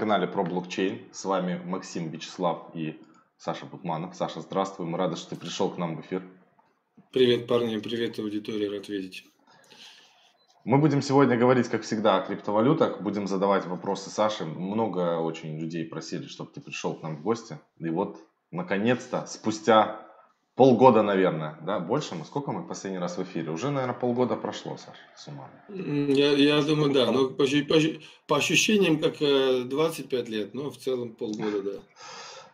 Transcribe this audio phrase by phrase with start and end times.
[0.00, 0.98] канале про блокчейн.
[1.12, 2.98] С вами Максим Вячеслав и
[3.36, 4.16] Саша Бутманов.
[4.16, 4.86] Саша, здравствуй.
[4.86, 6.22] Мы рады, что ты пришел к нам в эфир.
[7.12, 7.76] Привет, парни.
[7.76, 8.70] Привет, аудитория.
[8.70, 9.26] Рад видеть.
[10.64, 13.02] Мы будем сегодня говорить, как всегда, о криптовалютах.
[13.02, 14.46] Будем задавать вопросы Саше.
[14.46, 17.58] Много очень людей просили, чтобы ты пришел к нам в гости.
[17.76, 18.16] И вот,
[18.50, 20.09] наконец-то, спустя
[20.56, 22.24] Полгода, наверное, да, больше мы.
[22.24, 23.50] Сколько мы последний раз в эфире?
[23.50, 25.48] Уже, наверное, полгода прошло, Саша, с ума.
[25.68, 27.10] Я, я думаю, да.
[27.10, 27.74] Но по, по,
[28.26, 31.70] по ощущениям, как 25 э, лет, но в целом полгода, да.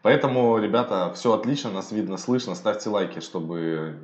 [0.02, 2.54] Поэтому, ребята, все отлично, нас видно, слышно.
[2.54, 3.98] Ставьте лайки, чтобы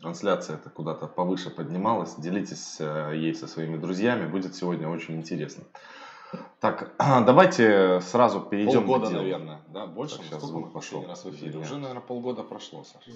[0.00, 2.14] трансляция это куда-то повыше поднималась.
[2.16, 4.28] Делитесь э, ей со своими друзьями.
[4.28, 5.64] Будет сегодня очень интересно.
[6.60, 9.22] Так, давайте сразу перейдем полгода, к делу.
[9.22, 10.16] наверное, да, больше.
[10.18, 11.04] Так, сейчас звук пошел.
[11.06, 11.58] Раз в эфире.
[11.58, 13.10] Уже, наверное, полгода прошло, Саша.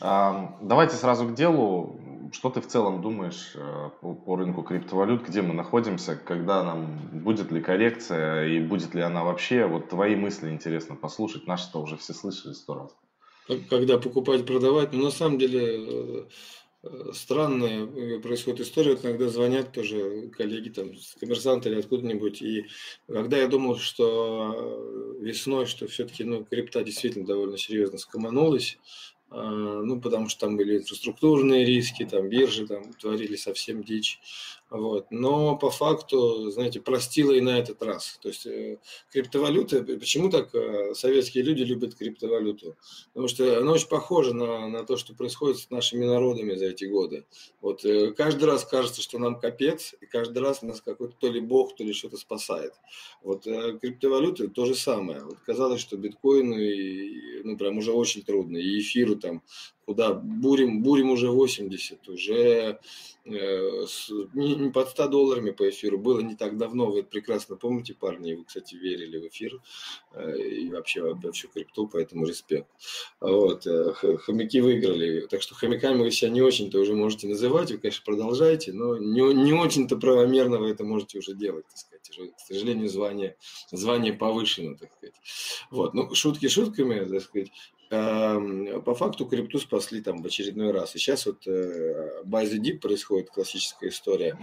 [0.00, 2.00] А, давайте сразу к делу.
[2.32, 6.98] Что ты в целом думаешь э, по, по рынку криптовалют, где мы находимся, когда нам
[7.12, 9.66] будет ли коррекция и будет ли она вообще?
[9.66, 11.46] Вот твои мысли интересно послушать.
[11.46, 12.96] Наши-то уже все слышали сто раз.
[13.70, 16.24] Когда покупать, продавать, но ну, на самом деле Э,
[17.12, 18.92] странная э, происходит история.
[18.92, 22.42] Вот иногда звонят тоже коллеги там с коммерсанта или откуда-нибудь.
[22.42, 22.66] И
[23.06, 28.78] когда я думал, что весной, что все-таки ну, крипта действительно довольно серьезно скоманулась,
[29.28, 34.20] ну, потому что там были инфраструктурные риски, там биржи там творили совсем дичь.
[34.68, 35.06] Вот.
[35.10, 38.18] Но по факту, знаете, простила и на этот раз.
[38.20, 38.78] То есть э,
[39.12, 42.76] криптовалюта, почему так э, советские люди любят криптовалюту?
[43.12, 46.84] Потому что она очень похожа на, на то, что происходит с нашими народами за эти
[46.84, 47.26] годы.
[47.60, 51.40] Вот э, каждый раз кажется, что нам капец, и каждый раз нас какой-то то ли
[51.40, 52.72] бог, то ли что-то спасает.
[53.22, 55.20] Вот криптовалюта то же самое.
[55.20, 59.42] Вот казалось, что биткоину и, ну, прям уже очень трудно, и эфиру там
[59.86, 62.80] куда бурим, бурим уже 80, уже
[63.24, 65.96] э, с, не, под 100 долларами по эфиру.
[65.96, 69.60] Было не так давно, вы это прекрасно помните, парни, вы, кстати, верили в эфир
[70.12, 72.68] э, и вообще во всю крипту, поэтому респект.
[73.20, 77.78] Вот, э, хомяки выиграли, так что хомяками вы себя не очень-то уже можете называть, вы,
[77.78, 81.96] конечно, продолжаете, но не, не очень-то правомерно вы это можете уже делать, так сказать.
[82.10, 83.36] Уже, к сожалению, звание,
[83.70, 85.14] звание повышено, так сказать.
[85.70, 87.50] Вот, ну, шутки шутками, так сказать,
[87.88, 90.96] по факту крипту спасли там в очередной раз.
[90.96, 94.38] И сейчас вот э, buy the dip происходит классическая история.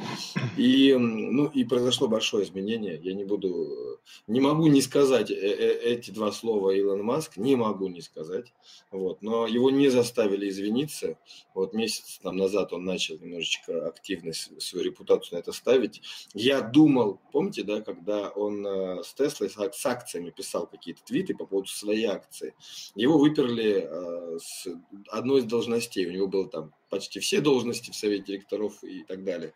[0.57, 2.99] И, ну, и произошло большое изменение.
[3.03, 7.55] Я не буду, не могу не сказать э, э, эти два слова Илон Маск, не
[7.55, 8.53] могу не сказать.
[8.91, 9.21] Вот.
[9.21, 11.17] Но его не заставили извиниться.
[11.53, 16.01] Вот месяц там назад он начал немножечко активно свою репутацию на это ставить.
[16.33, 18.65] Я думал, помните, да, когда он
[19.03, 22.55] с Теслой, с акциями писал какие-то твиты по поводу своей акции,
[22.95, 24.67] его вы выперли э, с
[25.09, 26.05] одной из должностей.
[26.05, 29.53] У него было там почти все должности в совете директоров и так далее.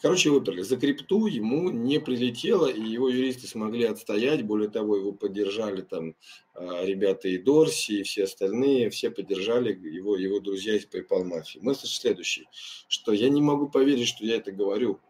[0.00, 0.62] Короче, выперли.
[0.62, 4.42] За крипту ему не прилетело, и его юристы смогли отстоять.
[4.42, 6.14] Более того, его поддержали там
[6.54, 8.90] э, ребята и Дорси, и все остальные.
[8.90, 11.58] Все поддержали его, его друзья из PayPal мафии.
[11.60, 12.48] Мысль следующий,
[12.88, 15.00] что я не могу поверить, что я это говорю.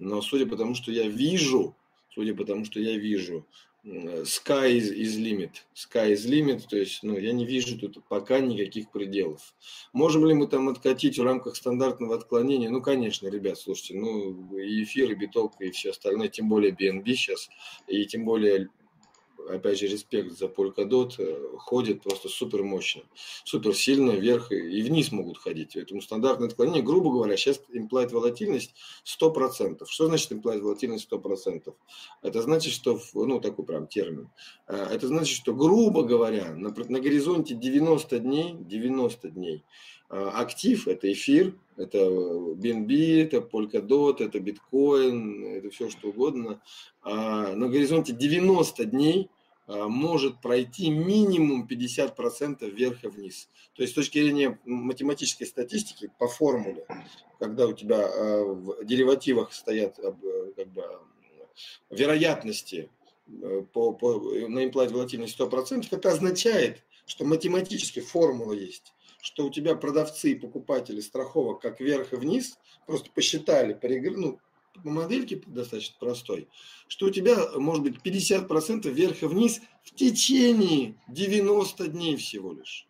[0.00, 1.76] Но судя по тому, что я вижу,
[2.12, 3.46] судя по тому, что я вижу,
[4.24, 5.62] sky is, is limit.
[5.74, 9.54] Sky is limit, то есть ну, я не вижу тут пока никаких пределов.
[9.92, 12.70] Можем ли мы там откатить в рамках стандартного отклонения?
[12.70, 17.04] Ну, конечно, ребят, слушайте, ну и эфир, и биток, и все остальное, тем более BNB
[17.14, 17.50] сейчас,
[17.86, 18.70] и тем более
[19.48, 23.02] опять же, респект за Polkadot, э, ходит просто супер мощно,
[23.44, 25.72] супер сильно вверх и вниз могут ходить.
[25.74, 29.84] Поэтому стандартное отклонение, грубо говоря, сейчас implied волатильность 100%.
[29.86, 31.74] Что значит implied волатильность 100%?
[32.22, 34.30] Это значит, что, ну, такой прям термин,
[34.68, 39.64] э, это значит, что, грубо говоря, на, на горизонте 90 дней, 90 дней,
[40.10, 46.60] э, актив– это эфир, это BNB, это Polkadot, это биткоин, это все что угодно.
[47.02, 49.30] А на горизонте 90 дней
[49.66, 53.48] может пройти минимум 50% вверх и вниз.
[53.74, 56.86] То есть с точки зрения математической статистики по формуле,
[57.38, 61.00] когда у тебя а, в деривативах стоят как бы,
[61.90, 62.90] вероятности
[63.72, 68.92] по, по, на имплант волатильность 100%, это означает, что математически формула есть
[69.24, 74.18] что у тебя продавцы и покупатели страховок как вверх и вниз, просто посчитали, перегр...
[74.18, 74.38] ну,
[74.82, 76.48] по модельке достаточно простой,
[76.88, 82.86] что у тебя может быть 50% вверх и вниз в течение 90 дней всего лишь.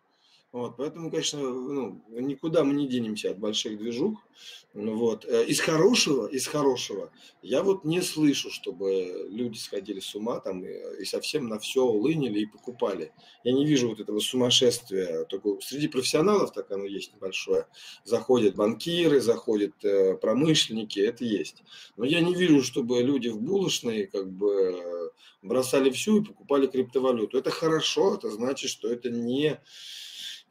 [0.55, 4.25] Вот, поэтому, конечно, ну, никуда мы не денемся от больших движух.
[4.73, 5.25] Вот.
[5.25, 7.11] Э, из хорошего, из хорошего,
[7.41, 11.83] я вот не слышу, чтобы люди сходили с ума там и, и совсем на все
[11.83, 13.11] улынили и покупали.
[13.43, 15.25] Я не вижу вот этого сумасшествия.
[15.25, 17.67] Только среди профессионалов так оно есть небольшое.
[18.05, 21.63] Заходят банкиры, заходят э, промышленники, это есть.
[21.97, 25.11] Но я не вижу, чтобы люди в булочной как бы
[25.41, 27.37] бросали всю и покупали криптовалюту.
[27.37, 29.59] Это хорошо, это значит, что это не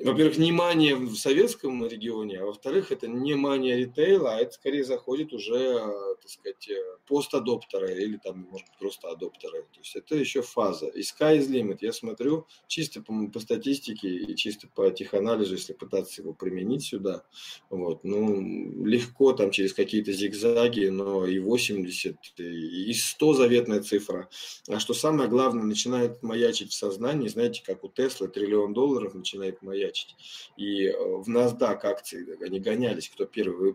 [0.00, 4.84] во-первых, не мания в советском регионе, а во-вторых, это не мания ритейла, а это скорее
[4.84, 5.78] заходит уже,
[6.20, 6.68] так сказать,
[7.06, 9.62] постадоптеры или там, может быть, просто адоптеры.
[9.72, 10.88] То есть это еще фаза.
[10.88, 11.78] И sky is limit.
[11.80, 17.24] Я смотрю чисто по, по статистике и чисто по теханализу, если пытаться его применить сюда.
[17.70, 18.02] Вот.
[18.02, 24.28] Ну, легко там через какие-то зигзаги, но и 80, и 100 заветная цифра.
[24.68, 29.62] А что самое главное, начинает маячить в сознании, знаете, как у Тесла триллион долларов начинает
[29.62, 30.16] маячить маячить.
[30.56, 33.74] И э, в NASDAQ акции, они гонялись, кто первый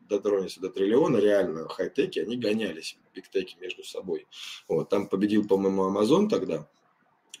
[0.00, 4.26] дотронется до триллиона, реально хай-теки, они гонялись, бигтеки между собой.
[4.68, 6.68] Вот, там победил, по-моему, Amazon тогда,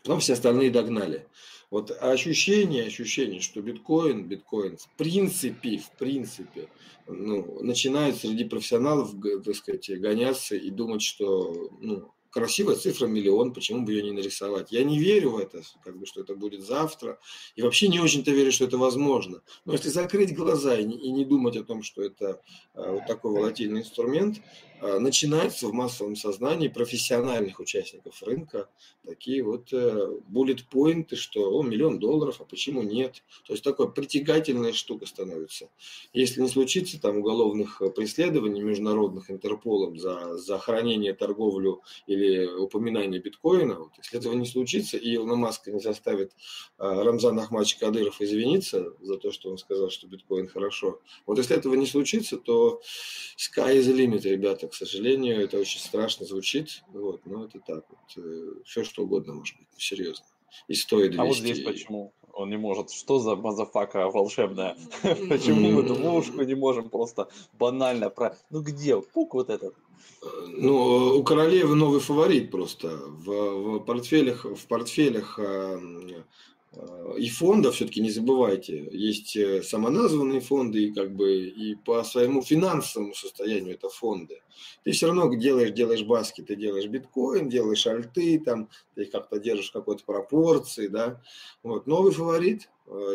[0.02, 1.26] потом все остальные догнали.
[1.68, 6.68] Вот ощущение, ощущение, что биткоин, биткоин в принципе, в принципе,
[7.08, 9.10] ну, начинает среди профессионалов,
[9.44, 14.70] так сказать, гоняться и думать, что, ну, красивая цифра миллион, почему бы ее не нарисовать?
[14.70, 17.18] Я не верю в это, как бы, что это будет завтра,
[17.54, 19.40] и вообще не очень-то верю, что это возможно.
[19.64, 22.42] Но если закрыть глаза и не, и не думать о том, что это
[22.74, 24.42] а, вот такой волатильный инструмент,
[24.80, 28.68] а, начинается в массовом сознании профессиональных участников рынка
[29.06, 33.22] такие вот буллет-поинты, э, что о, миллион долларов, а почему нет?
[33.46, 35.70] То есть такая притягательная штука становится.
[36.12, 43.20] Если не случится там уголовных преследований международных Интерполом за, за хранение, торговлю или или упоминание
[43.20, 46.32] биткоина, вот, если этого не случится, и Илона Маска не заставит
[46.78, 51.56] а, Рамзан Ахмадович Кадыров извиниться за то, что он сказал, что биткоин хорошо, вот если
[51.56, 52.80] этого не случится, то
[53.36, 57.84] sky is the limit, ребята, к сожалению, это очень страшно звучит, вот, но это так
[57.88, 60.24] вот, э, все что угодно может быть, серьезно.
[60.68, 61.20] И стоит 200.
[61.20, 62.90] А вот здесь почему он не может?
[62.90, 64.76] Что за motherfucker волшебная?
[65.02, 68.36] Почему мы эту ловушку не можем просто банально про...
[68.50, 69.00] Ну где?
[69.00, 69.74] Пук вот этот.
[70.48, 72.88] Ну, у королевы новый фаворит просто.
[72.88, 76.22] В, в портфелях, в портфелях э, э,
[77.16, 82.42] и фондов, все-таки не забывайте, есть э, самоназванные фонды и как бы и по своему
[82.42, 84.42] финансовому состоянию это фонды.
[84.84, 89.70] Ты все равно делаешь, делаешь баски, ты делаешь биткоин, делаешь альты, там, ты как-то держишь
[89.70, 91.22] какой-то пропорции, да.
[91.62, 91.86] Вот.
[91.86, 92.68] Новый фаворит,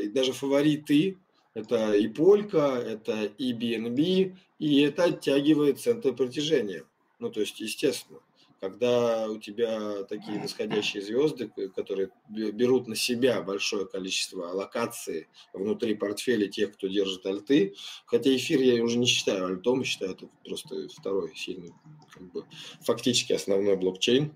[0.04, 1.18] и даже фавориты,
[1.54, 6.86] это и Полька, это и BNB, и это оттягивает центр притяжения.
[7.20, 8.20] Ну, то есть, естественно,
[8.62, 16.48] когда у тебя такие восходящие звезды, которые берут на себя большое количество аллокации внутри портфеля
[16.48, 17.74] тех, кто держит альты,
[18.06, 21.74] хотя эфир я уже не считаю альтом, считаю это просто второй сильный,
[22.12, 22.46] как бы,
[22.82, 24.32] фактически основной блокчейн,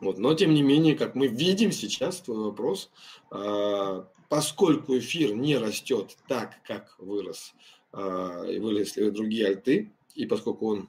[0.00, 0.18] вот.
[0.18, 2.90] Но, тем не менее, как мы видим сейчас, твой вопрос,
[3.30, 7.54] а, поскольку эфир не растет так, как вырос,
[7.92, 10.88] а, и выросли другие альты, и поскольку он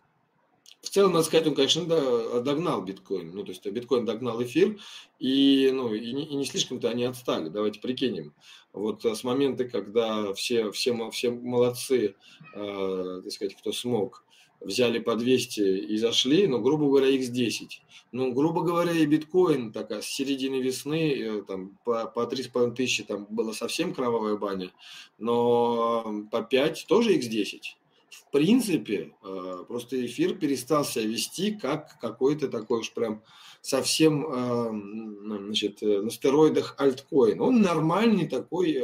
[0.88, 3.32] в целом, надо сказать, он, конечно, да, догнал биткоин.
[3.34, 4.80] Ну, то есть биткоин догнал эфир,
[5.20, 7.50] и, ну, и, не, и не слишком-то они отстали.
[7.50, 8.34] Давайте прикинем.
[8.74, 12.16] Вот с момента, когда все, все, все молодцы,
[12.54, 14.24] э, так сказать, кто смог,
[14.60, 17.68] взяли по 200 и зашли, ну, грубо говоря, x10.
[18.12, 23.04] Ну, грубо говоря, и биткоин такая с середины весны, э, там, по, по 3,5 тысячи
[23.04, 24.72] там была совсем кровавая баня,
[25.18, 27.62] но по 5 тоже x10
[28.10, 33.22] в принципе, э, просто эфир перестал себя вести как какой-то такой уж прям
[33.62, 37.42] совсем э, значит, э, на стероидах альткоин.
[37.42, 38.82] Он нормальный такой,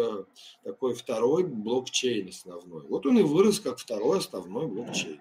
[0.64, 2.84] такой второй блокчейн основной.
[2.88, 5.20] Вот он и вырос как второй основной блокчейн.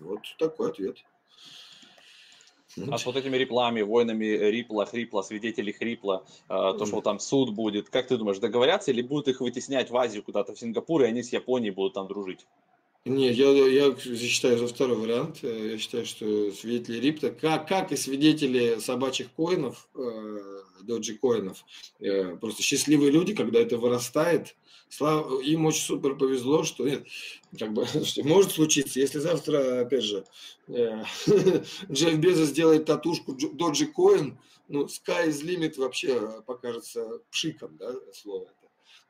[0.00, 0.98] Вот такой ответ.
[2.90, 7.88] А с вот этими реплами, войнами Рипла, Хрипла, свидетелей Хрипла, то, что там суд будет,
[7.88, 11.24] как ты думаешь, договорятся или будут их вытеснять в Азию куда-то, в Сингапур, и они
[11.24, 12.46] с Японией будут там дружить?
[13.08, 15.38] Нет, я, я считаю за второй вариант.
[15.42, 21.64] Э, я считаю, что свидетели рипта, как, как и свидетели собачьих коинов, э, доджи коинов,
[22.00, 24.56] э, просто счастливые люди, когда это вырастает,
[24.90, 27.06] слава, им очень супер повезло, что нет,
[27.58, 30.24] как бы, что может случиться, если завтра, опять же,
[30.68, 31.02] э,
[31.90, 34.38] Джефф Безос сделает татушку доджи коин,
[34.68, 38.48] ну, sky is limit вообще покажется пшиком, да, слово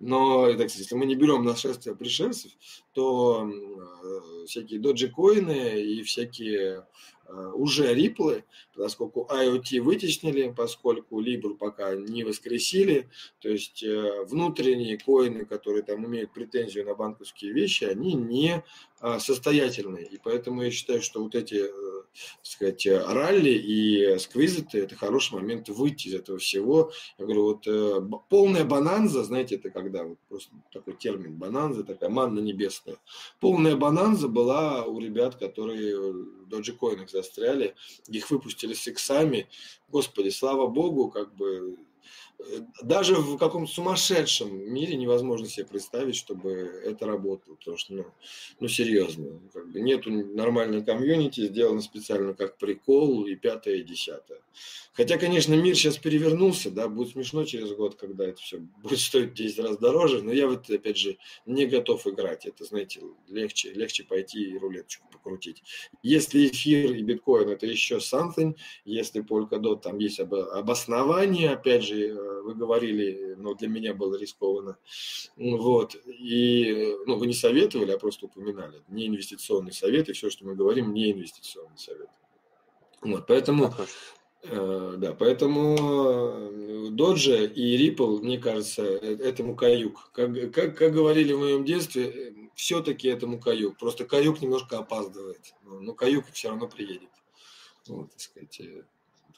[0.00, 2.52] но, так сказать, если мы не берем нашествие пришельцев,
[2.92, 6.86] то э, всякие доджи-коины и всякие
[7.26, 8.44] э, уже риплы,
[8.76, 13.08] поскольку IoT вытеснили, поскольку Libra пока не воскресили,
[13.40, 18.62] то есть э, внутренние коины, которые там имеют претензию на банковские вещи, они не
[19.00, 20.06] а, состоятельные.
[20.06, 21.64] И поэтому я считаю, что вот эти,
[22.42, 26.92] сказать, ралли и сквизиты– это хороший момент выйти из этого всего.
[27.18, 32.40] Я говорю, вот полная бананза, знаете, это когда, вот просто такой термин бананза, такая манна
[32.40, 32.96] небесная.
[33.40, 37.74] Полная бананза была у ребят, которые в доджикоинах застряли,
[38.08, 39.48] их выпустили с иксами.
[39.88, 41.76] Господи, слава богу, как бы
[42.82, 46.52] даже в каком-то сумасшедшем мире невозможно себе представить, чтобы
[46.84, 48.06] это работало, потому что, ну,
[48.60, 54.40] ну серьезно, как бы нету нормальной комьюнити, сделано специально как прикол и пятое, и десятое.
[54.98, 59.32] Хотя, конечно, мир сейчас перевернулся, да, будет смешно через год, когда это все будет стоить
[59.32, 62.46] 10 раз дороже, но я вот, опять же, не готов играть.
[62.46, 65.62] Это, знаете, легче, легче пойти и рулеточку покрутить.
[66.02, 72.27] Если эфир и биткоин это еще something, если Polkadot там есть обоснование, опять же, э,
[72.42, 74.78] вы говорили, но для меня было рискованно.
[75.36, 75.96] Вот.
[76.06, 78.82] И, ну, вы не советовали, а просто упоминали.
[78.88, 82.08] Не инвестиционный совет, и все, что мы говорим, не инвестиционный совет.
[83.00, 83.72] Вот, поэтому,
[84.42, 85.76] э, да, поэтому
[86.90, 90.10] Doge и Ripple, мне кажется, э, этому каюк.
[90.12, 93.78] Как, как, как говорили в моем детстве, все-таки этому каюк.
[93.78, 97.10] Просто каюк немножко опаздывает, но каюк все равно приедет.
[97.86, 98.84] Вот, так сказать, э,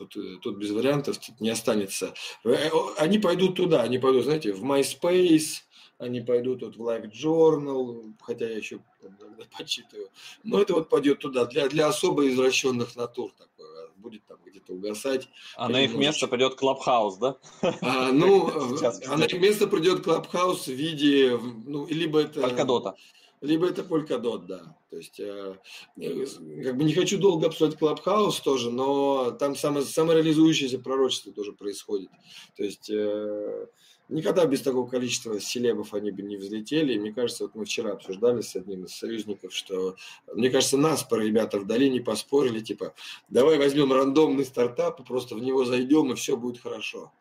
[0.00, 2.14] Тут, э, тут без вариантов тут не останется.
[2.42, 5.60] Э, они пойдут туда, они пойдут, знаете, в MySpace,
[5.98, 10.08] они пойдут вот в Like Journal, хотя я еще иногда почитываю.
[10.42, 14.72] Но это вот пойдет туда, для, для особо извращенных натур такое, а будет там где-то
[14.72, 15.28] угасать.
[15.54, 17.36] А на их место придет Clubhouse, да?
[17.82, 18.50] А, ну,
[19.06, 22.40] а на их место придет Clubhouse в виде, ну, либо это...
[22.40, 22.94] Polkadot
[23.40, 24.76] либо это Polkadot, да.
[24.90, 25.56] То есть, э,
[25.96, 32.10] как бы не хочу долго обсуждать Clubhouse тоже, но там само, самореализующееся пророчество тоже происходит.
[32.56, 33.66] То есть, э,
[34.10, 36.94] никогда без такого количества селебов они бы не взлетели.
[36.94, 39.96] И мне кажется, вот мы вчера обсуждали с одним из союзников, что,
[40.34, 42.94] мне кажется, нас по ребята в долине поспорили, типа,
[43.28, 47.12] давай возьмем рандомный стартап, и просто в него зайдем, и все будет хорошо.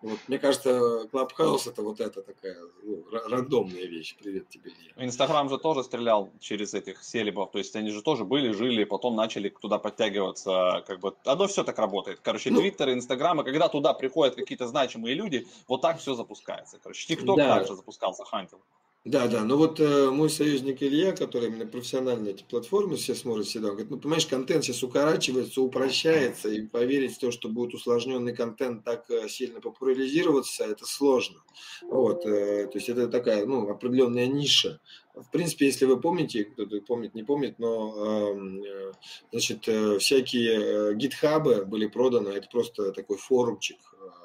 [0.00, 4.16] Вот, мне кажется, Клабхаус это вот эта такая ну, рандомная вещь.
[4.16, 4.92] Привет тебе, Илья.
[5.04, 9.16] Инстаграм же тоже стрелял через этих селебов, то есть они же тоже были, жили, потом
[9.16, 12.20] начали туда подтягиваться, как бы, оно все так работает.
[12.22, 16.78] Короче, ну, Твиттер, Инстаграм, и когда туда приходят какие-то значимые люди, вот так все запускается.
[16.80, 17.56] Короче, ТикТок да.
[17.56, 18.60] также запускался, хантил.
[19.08, 23.46] Да, да, но вот э, мой союзник Илья, который именно профессионально эти платформы все смотрит
[23.46, 27.72] всегда, он говорит, ну, понимаешь, контент сейчас укорачивается, упрощается, и поверить в то, что будет
[27.72, 31.38] усложненный контент так э, сильно популяризироваться, это сложно.
[31.80, 34.78] Вот, э, то есть это такая, ну, определенная ниша.
[35.14, 38.92] В принципе, если вы помните, кто-то помнит, не помнит, но, эм, э,
[39.32, 44.17] значит, э, всякие э, гитхабы были проданы, это просто такой форумчик, э,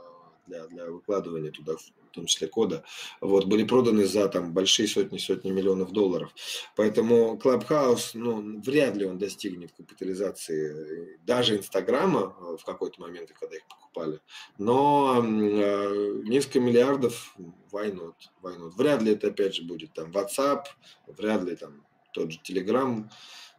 [0.48, 2.84] для, для выкладывания туда, в том числе кода,
[3.22, 6.34] вот, были проданы за там большие сотни-сотни миллионов долларов.
[6.76, 13.56] Поэтому Clubhouse, ну, вряд ли он достигнет капитализации даже Инстаграма э, в какой-то момент, когда
[13.56, 14.20] их покупали.
[14.58, 17.36] Но э, несколько миллиардов,
[17.72, 18.72] why not, why not?
[18.78, 20.66] Вряд ли это опять же будет там WhatsApp,
[21.08, 23.10] вряд ли там тот же Telegram,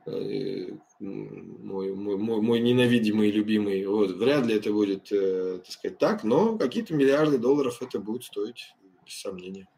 [0.06, 0.66] Э,
[2.16, 3.87] мой, мой, ненавидимый и любимый.
[3.87, 8.25] Вот, вряд ли это будет, э, так сказать, так, но какие-то миллиарды долларов это будет
[8.25, 9.68] стоить, без сомнения.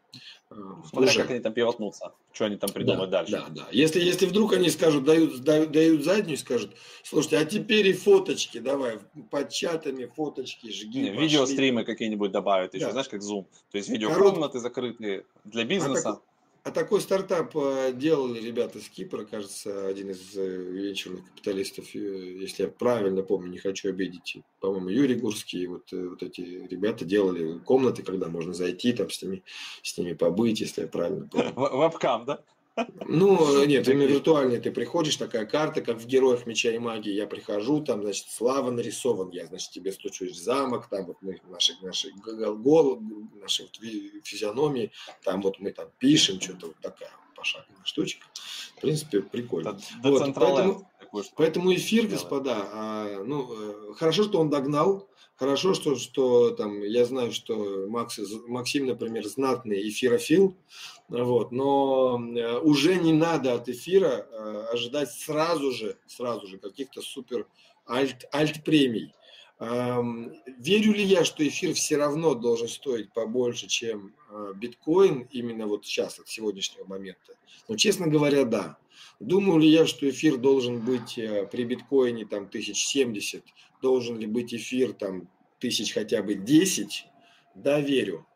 [0.49, 0.55] Э,
[0.89, 1.21] Смотря уже.
[1.21, 3.31] как они там пивотнутся, что они там придумают да, дальше.
[3.33, 3.67] Да, да.
[3.71, 6.71] Если, если вдруг они скажут, дают, дают, дают заднюю, скажут,
[7.03, 11.01] слушайте, а теперь и фоточки давай, под чатами фоточки жги.
[11.01, 12.91] Не, видеостримы какие-нибудь добавят еще, да.
[12.91, 13.45] знаешь, как Zoom.
[13.71, 14.61] То есть видеокомнаты Корот...
[14.61, 16.09] закрытые для бизнеса.
[16.09, 16.21] А так,
[16.67, 21.99] а такой стартап э, делали ребята с Кипра, кажется, один из э, венчурных капиталистов, э,
[22.41, 27.59] если я правильно помню, не хочу обидеть, по-моему, Юрий Гурский, вот, вот эти ребята делали
[27.59, 29.43] комнаты, когда можно зайти, там с ними,
[29.81, 31.53] с ними побыть, если я правильно помню.
[31.55, 32.41] Вебкам, да?
[33.05, 34.59] Ну, нет, именно виртуальный.
[34.59, 37.11] Ты приходишь, такая карта, как в «Героях меча и магии».
[37.11, 39.29] Я прихожу, там, значит, слава нарисован.
[39.31, 42.99] Я, значит, тебе стучусь в замок, там вот мы, наши, наши головы,
[43.41, 43.75] наши вот
[44.23, 44.91] физиономии,
[45.23, 48.25] там вот мы там пишем, что-то вот такая пошаговая штучка.
[48.77, 49.79] В принципе, прикольно.
[50.03, 50.91] Вот, поэтому,
[51.35, 55.07] поэтому эфир, господа, а, ну, э, хорошо, что он догнал,
[55.37, 60.57] Хорошо, что, что там, я знаю, что Макс, Максим, например, знатный эфирофил,
[61.09, 67.01] вот, но э, уже не надо от эфира э, ожидать сразу же, сразу же каких-то
[67.01, 67.47] супер
[67.87, 69.13] альт, альт-премий.
[69.59, 75.83] Верю ли я, что эфир все равно должен стоить побольше, чем э, биткоин именно вот
[75.83, 77.33] сейчас, от сегодняшнего момента?
[77.67, 78.77] Ну, честно говоря, да.
[79.19, 83.43] Думаю ли я, что эфир должен быть при биткоине там 1070,
[83.81, 87.07] должен ли быть эфир там тысяч хотя бы 10?
[87.55, 88.27] Да, верю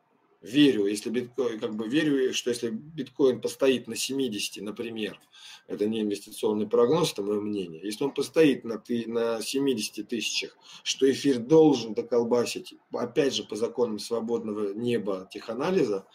[0.41, 5.19] верю, если биткоин, как бы верю, что если биткоин постоит на 70, например,
[5.67, 11.10] это не инвестиционный прогноз, это мое мнение, если он постоит на, на 70 тысячах, что
[11.10, 16.05] эфир должен доколбасить, опять же, по законам свободного неба теханализа,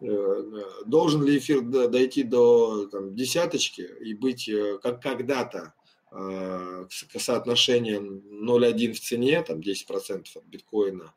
[0.00, 5.74] э, должен ли эфир дойти до там, десяточки и быть э, как когда-то
[6.12, 6.86] э,
[7.18, 11.12] соотношение 0,1 в цене, там 10% от биткоина,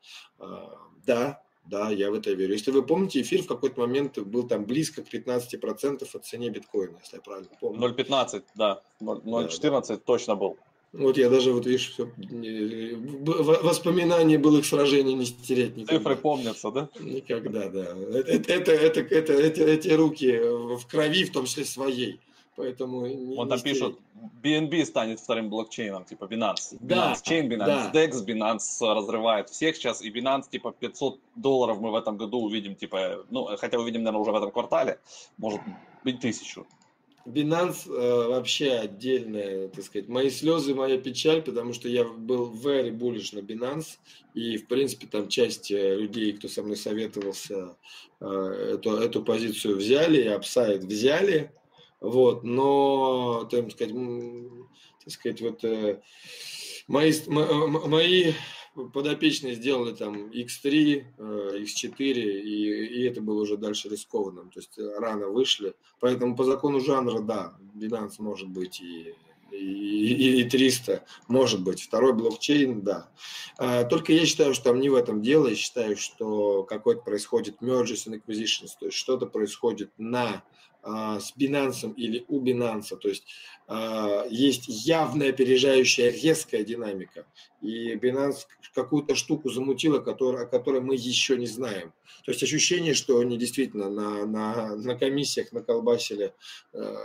[1.05, 2.53] да, да, я в это верю.
[2.53, 6.97] Если вы помните, эфир в какой-то момент был там близко к 15% от цене биткоина,
[7.03, 7.87] если я правильно помню.
[7.89, 8.81] 0,15, да.
[9.01, 10.57] 0,14 да, точно был.
[10.93, 12.09] Вот я даже, вот видишь, все,
[13.61, 15.97] воспоминания былых сражений не стереть никогда.
[15.97, 16.89] Цифры помнятся, да?
[16.99, 17.95] Никогда, да.
[18.25, 22.21] Это, это, это, это, это, эти руки в крови, в том числе своей.
[22.57, 23.97] Поэтому не, Он там пишет,
[24.43, 26.75] BNB станет вторым блокчейном, типа Binance.
[26.79, 27.91] Да, Binance Chain, Binance да.
[27.93, 32.75] DEX, Binance разрывает всех сейчас, и Binance, типа, 500 долларов мы в этом году увидим,
[32.75, 34.99] типа, ну, хотя увидим, наверное, уже в этом квартале,
[35.37, 35.61] может
[36.03, 36.65] быть, тысячу.
[37.27, 42.89] Binance э, вообще отдельная, так сказать, мои слезы, моя печаль, потому что я был very
[42.89, 43.97] bullish на Binance,
[44.33, 47.75] и, в принципе, там часть э, людей, кто со мной советовался,
[48.19, 51.51] э, эту, эту позицию взяли, и апсайд взяли,
[51.99, 53.93] вот, но, так сказать,
[55.03, 56.01] так сказать вот э,
[56.87, 58.33] мои, мои
[58.93, 64.77] подопечные сделали там X3, X4, э, и, и это было уже дальше рискованным, то есть
[64.77, 65.73] рано вышли.
[65.99, 69.15] Поэтому по закону жанра, да, Binance может быть и
[69.51, 71.81] и, и 300, может быть.
[71.81, 73.09] Второй блокчейн, да.
[73.57, 75.47] А, только я считаю, что там не в этом дело.
[75.47, 80.43] Я считаю, что какой-то происходит mergers and acquisitions, то есть что-то происходит на
[80.83, 83.25] с Binance или у Binance, то есть
[83.67, 87.25] а, есть явная опережающая резкая динамика.
[87.61, 91.91] И Binance какую-то штуку замутила, о которой мы еще не знаем.
[92.23, 96.33] То есть ощущение, что они действительно на, на, на комиссиях наколбасили
[96.73, 96.95] э,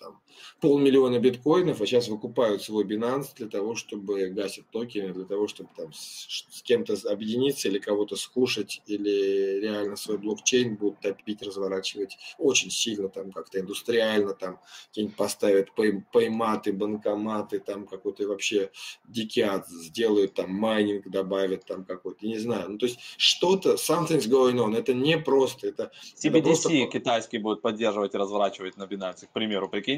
[0.00, 0.20] там,
[0.60, 5.68] полмиллиона биткоинов, а сейчас выкупают свой Binance для того, чтобы гасить токены, для того, чтобы
[5.76, 12.16] там с, с кем-то объединиться или кого-то скушать, или реально свой блокчейн будут топить, разворачивать
[12.38, 18.70] очень сильно, там как-то индустриально, там какие-нибудь поставят пей, пейматы, банкоматы, там какой-то вообще
[19.04, 22.70] дикиат сделают, там майнинг добавят, там какой-то, не знаю.
[22.70, 25.92] Ну, то есть что-то, something's going on, это не просто, это...
[26.16, 26.86] CBDC это просто...
[26.86, 29.89] китайский будет поддерживать и разворачивать на Binance, к примеру, прикинь?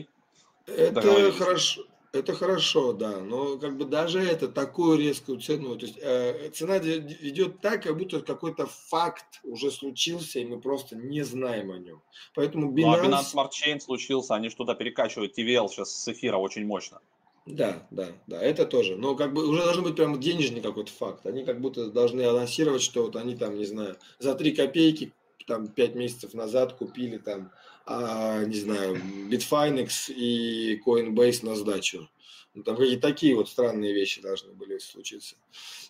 [0.67, 1.83] Это хорошо.
[2.13, 6.77] Это хорошо, да, но как бы даже это такую резкую цену, то есть э, цена
[6.77, 12.03] идет так, как будто какой-то факт уже случился, и мы просто не знаем о нем.
[12.35, 12.83] Поэтому Binance...
[12.83, 17.01] Ну, а Binance Smart Chain случился, они что-то перекачивают TVL сейчас с эфира очень мощно.
[17.47, 18.97] Да, да, да, это тоже.
[18.97, 21.25] Но как бы уже должен быть прям денежный какой-то факт.
[21.25, 25.13] Они как будто должны анонсировать, что вот они там, не знаю, за 3 копейки
[25.47, 27.51] там 5 месяцев назад купили там
[27.87, 28.97] а, не знаю,
[29.29, 32.09] Bitfinex и Coinbase на сдачу.
[32.55, 35.37] Ну, там какие-то такие вот странные вещи должны были случиться.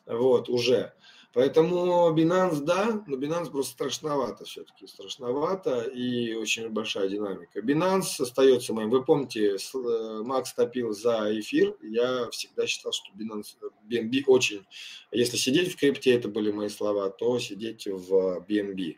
[0.07, 0.93] Вот, уже.
[1.35, 7.61] Поэтому Binance, да, но Binance просто страшновато все-таки, страшновато и очень большая динамика.
[7.61, 13.57] Binance остается моим, вы помните, э, Макс топил за эфир, я всегда считал, что Binance,
[13.91, 14.67] BNB очень,
[15.11, 18.97] если сидеть в крипте, это были мои слова, то сидеть в BNB.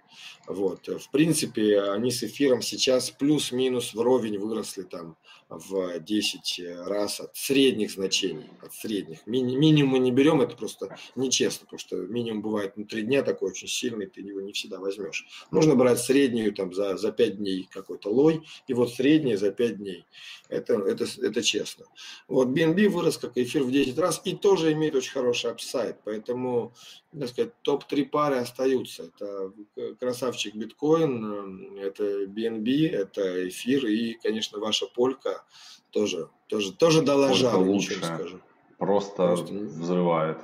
[0.48, 5.16] Вот, в принципе, они с эфиром сейчас плюс-минус вровень выросли там
[5.48, 9.26] в 10 раз от средних значений, от средних.
[9.26, 13.50] Ми- минимум мы не берем, это просто нечестно, потому что минимум бывает внутри дня такой
[13.50, 15.26] очень сильный, ты его не всегда возьмешь.
[15.50, 19.76] Нужно брать среднюю там за, за 5 дней какой-то лой, и вот средняя за 5
[19.78, 20.06] дней.
[20.48, 21.86] Это, это, это честно.
[22.28, 26.74] Вот BNB вырос как эфир в 10 раз и тоже имеет очень хороший апсайд, поэтому,
[27.18, 29.04] так сказать, топ-3 пары остаются.
[29.04, 29.52] Это
[29.98, 35.33] красавчик биткоин, это BNB, это эфир и, конечно, ваша полька
[35.90, 37.96] тоже, тоже, тоже доложал, лучше.
[38.02, 38.40] скажу.
[38.78, 40.38] Просто, Просто взрывает.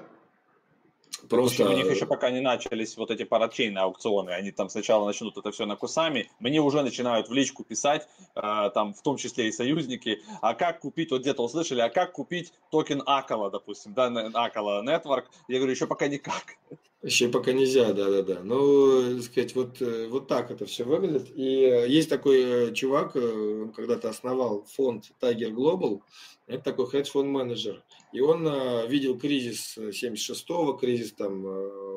[1.29, 1.68] Просто...
[1.68, 5.50] У них еще пока не начались вот эти парачейные аукционы, они там сначала начнут это
[5.50, 9.53] все на кусами, мне уже начинают в личку писать, э, там в том числе и
[9.53, 14.83] союзники, а как купить, вот где-то услышали, а как купить токен Акала, допустим, да, Акала
[14.83, 16.57] Network, я говорю, еще пока никак.
[17.02, 18.40] Еще пока нельзя, да-да-да.
[18.44, 21.30] Ну, так сказать, вот, э, вот так это все выглядит.
[21.34, 26.02] И э, есть такой э, чувак, он когда-то основал фонд Tiger Global,
[26.46, 27.82] это такой хедж-фонд менеджер.
[28.12, 28.44] И он
[28.88, 31.42] видел кризис 76-го, кризис там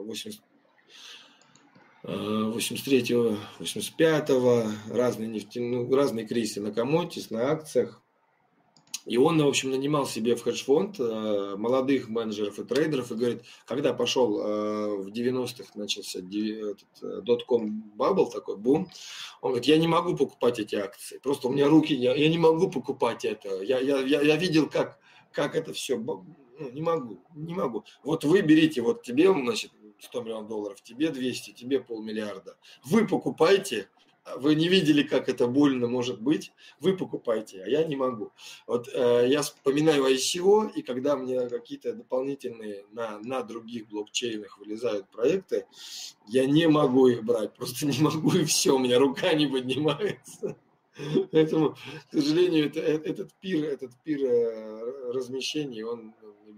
[0.05, 0.41] 80
[2.03, 8.02] 83-го, 85-го, разные, нефти, ну, разные кризисы на коммодитис, на акциях.
[9.05, 13.43] И он, в общем, нанимал себе в хедж-фонд э, молодых менеджеров и трейдеров и говорит,
[13.65, 16.19] когда пошел э, в 90-х начался
[17.21, 18.87] дотком бабл такой бум,
[19.41, 22.37] он говорит, я не могу покупать эти акции, просто у меня руки, я, я не
[22.37, 23.61] могу покупать это.
[23.61, 24.99] Я, я, я, я видел, как,
[25.31, 26.25] как это все, ну,
[26.71, 27.83] не могу, не могу.
[28.03, 32.57] Вот вы берите, вот тебе, значит, 100 миллионов долларов, тебе 200, тебе полмиллиарда.
[32.83, 33.89] Вы покупайте,
[34.37, 38.31] вы не видели, как это больно может быть, вы покупайте, а я не могу.
[38.67, 45.09] Вот э, я вспоминаю ICO, и когда мне какие-то дополнительные на, на других блокчейнах вылезают
[45.09, 45.65] проекты,
[46.27, 50.57] я не могу их брать, просто не могу, и все, у меня рука не поднимается.
[51.31, 51.75] Поэтому,
[52.09, 56.13] к сожалению, это, э, этот пир, этот пир э, размещений, он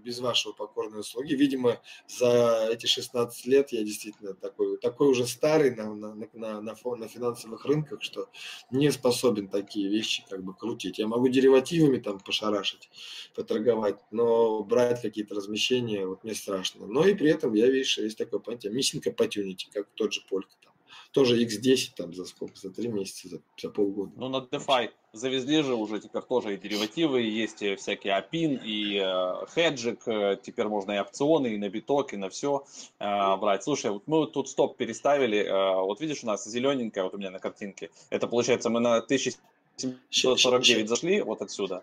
[0.06, 1.34] без вашего покорной услуги.
[1.34, 6.74] Видимо, за эти 16 лет я действительно такой, такой уже старый на, на, на, на,
[6.96, 8.28] на финансовых рынках, что
[8.70, 10.98] не способен такие вещи как бы крутить.
[10.98, 12.88] Я могу деривативами там пошарашить,
[13.34, 16.86] поторговать, но брать какие-то размещения вот мне страшно.
[16.86, 20.54] Но и при этом я, видишь, есть такое понятие missing opportunity, как тот же Полька
[20.62, 20.75] там
[21.12, 24.12] тоже X10 там за сколько, за три месяца, за, за полгода.
[24.16, 29.46] Ну, на DeFi завезли же уже теперь тоже и деривативы, есть всякие APIN, и э,
[29.54, 32.64] хеджик, э, теперь можно и опционы, и на биток, и на все
[32.98, 33.64] э, брать.
[33.64, 37.30] Слушай, вот мы тут стоп переставили, э, вот видишь, у нас зелененькая, вот у меня
[37.30, 41.82] на картинке, это получается мы на 1749 зашли вот отсюда.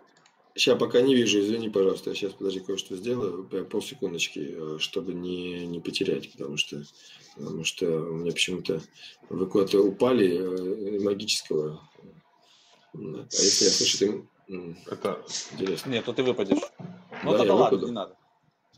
[0.54, 2.10] Сейчас пока не вижу, извини, пожалуйста.
[2.10, 3.44] Я сейчас, подожди, кое-что сделаю.
[3.68, 6.84] Полсекундочки, э, чтобы не, не потерять, потому что,
[7.36, 8.80] потому что у меня почему-то
[9.30, 11.80] вы куда-то упали э, магического.
[12.94, 14.28] А если я слышу, ты...
[14.86, 15.24] Это...
[15.52, 15.90] Интересно.
[15.90, 16.58] Нет, то ты выпадешь.
[17.24, 18.16] Ну да, тогда ладно, не надо.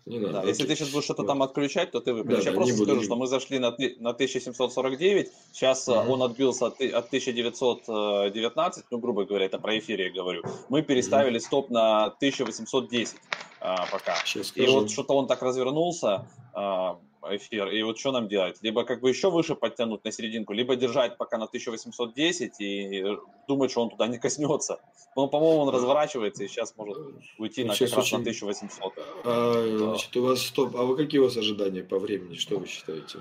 [0.07, 0.35] Не надо.
[0.35, 2.45] Да, если ты сейчас будешь что-то там отключать, то ты выпадешь.
[2.45, 3.03] Да, Я да, просто скажу, буду.
[3.03, 6.13] что мы зашли на, на 1749, сейчас угу.
[6.13, 10.45] он отбился от, от 1919, ну, грубо говоря, это про эфир я говорю.
[10.69, 11.45] Мы переставили угу.
[11.45, 13.17] стоп на 1810
[13.61, 14.15] а, пока.
[14.25, 16.99] Сейчас И вот что-то он так развернулся, а,
[17.31, 17.69] эфир.
[17.69, 18.59] И вот что нам делать?
[18.63, 23.05] Либо как бы еще выше подтянуть на серединку, либо держать пока на 1810 и
[23.49, 24.81] думать, что он туда не коснется.
[25.15, 26.97] Но, по-моему, он разворачивается и сейчас может
[27.39, 28.93] уйти на как раз на 1800.
[29.25, 30.77] А, значит, у вас стоп.
[30.77, 32.35] А вы какие у вас ожидания по времени?
[32.35, 33.19] Что вы считаете?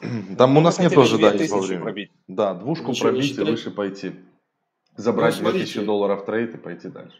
[0.38, 1.82] Там у нас нет ожиданий по времени.
[1.82, 2.10] Пробить.
[2.28, 4.12] Да, двушку Ничего пробить и выше пойти.
[4.96, 7.16] Забрать ну, 2000 долларов трейд и пойти дальше.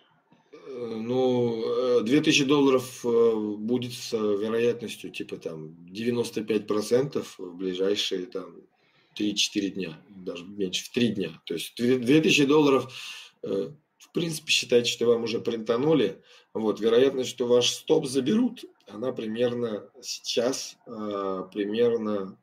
[0.81, 1.63] Ну,
[2.03, 8.57] 2000 э, долларов э, будет с вероятностью типа там 95% в ближайшие там
[9.19, 11.43] 3-4 дня, даже меньше, в 3 дня.
[11.47, 12.93] То есть 2000 долларов,
[13.43, 16.23] э, в принципе, считайте, что вам уже принтанули.
[16.53, 22.37] Вот, вероятность, что ваш стоп заберут, она примерно сейчас, примерно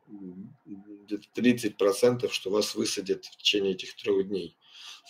[0.66, 4.56] где-то 30%, что вас высадят в течение этих трех дней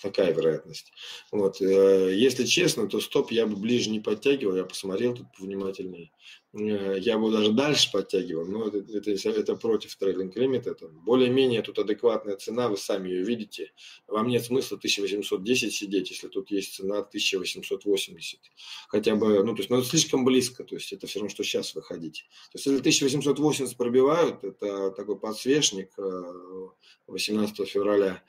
[0.02, 0.92] такая вероятность.
[1.32, 1.62] Вот.
[1.62, 6.12] Э, если честно, то стоп я бы ближе не подтягивал, я посмотрел тут внимательнее.
[6.54, 10.76] Э, я бы даже дальше подтягивал, но это, это, это против трейлинг лимита.
[11.06, 13.72] Более-менее тут адекватная цена, вы сами ее видите.
[14.08, 18.40] Вам нет смысла 1810 сидеть, если тут есть цена 1880.
[18.88, 21.76] Хотя бы, ну, то есть, ну, слишком близко, то есть, это все равно, что сейчас
[21.76, 22.26] выходить.
[22.52, 25.92] То есть, если 1880 пробивают, это такой подсвечник
[27.08, 28.24] 18 э, февраля,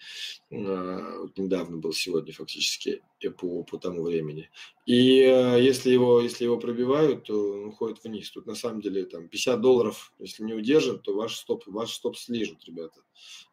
[0.50, 3.02] вот недавно был сегодня фактически,
[3.36, 4.48] по, по тому времени.
[4.86, 8.30] И э, если его, если его пробивают, то он уходит вниз.
[8.30, 12.16] Тут на самом деле там 50 долларов, если не удержит, то ваш стоп, ваш стоп
[12.16, 13.00] слижут, ребята.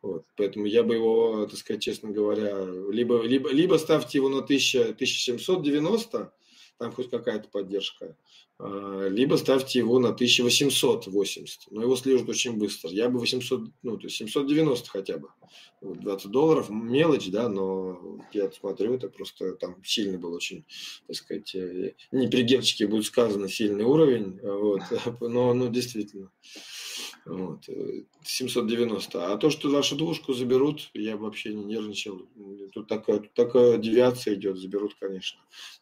[0.01, 0.25] Вот.
[0.35, 4.81] Поэтому я бы его, так сказать, честно говоря, либо, либо, либо ставьте его на 1000,
[4.91, 6.33] 1790,
[6.77, 8.17] там хоть какая-то поддержка,
[8.57, 12.89] а, либо ставьте его на 1880, но его слежут очень быстро.
[12.89, 15.29] Я бы 800, ну, то есть 790 хотя бы.
[15.81, 20.65] 20 долларов, мелочь, да, но я смотрю, это просто там сильный был очень,
[21.07, 24.81] так сказать, э, не при герчике будет сказано сильный уровень, вот,
[25.21, 26.31] но, ну, действительно.
[27.25, 27.67] Вот.
[28.23, 29.17] 790.
[29.17, 32.21] Э, а то, что вашу двушку заберут, я вообще не нервничал.
[32.73, 35.39] Тут такая, тут такая девиация идет, заберут, конечно.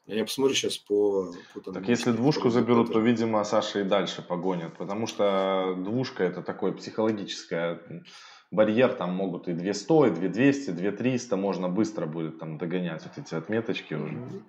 [0.07, 1.33] Я посмотрю сейчас по...
[1.53, 4.77] по тому, так если двушку заберут, то, видимо, Саша и дальше погонят.
[4.77, 8.03] Потому что двушка это такое психологическое
[8.51, 13.35] барьер, там могут и 200, и 2200, 2300, можно быстро будет там догонять вот эти
[13.35, 14.43] отметочки уже.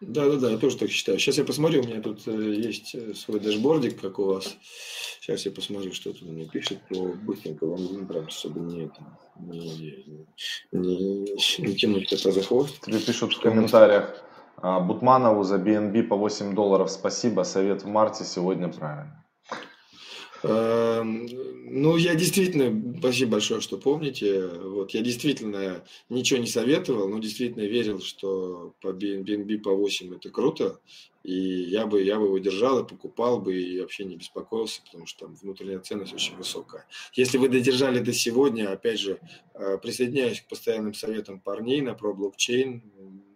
[0.00, 1.18] Да, да, да, я тоже так считаю.
[1.18, 4.56] Сейчас я посмотрю, у меня тут э, есть э, свой дашбордик, как у вас.
[5.20, 8.90] Сейчас я посмотрю, что тут мне пишет, то быстренько вам прям чтобы не,
[9.36, 10.16] не,
[10.72, 12.80] не, не тянуть кота за хвост.
[12.80, 14.24] Тебе пишут в комментариях,
[14.56, 19.19] а, Бутманову за BNB по 8 долларов спасибо, совет в марте сегодня правильно.
[20.42, 21.28] Эм,
[21.72, 24.46] ну, я действительно, спасибо большое, что помните.
[24.48, 30.30] Вот, я действительно ничего не советовал, но действительно верил, что по BNB по 8 это
[30.30, 30.80] круто.
[31.22, 35.06] И я бы, я бы его держал и покупал бы, и вообще не беспокоился, потому
[35.06, 36.86] что там внутренняя ценность очень высокая.
[37.12, 39.20] Если вы додержали до сегодня, опять же,
[39.54, 42.82] э, присоединяюсь к постоянным советам парней на про блокчейн,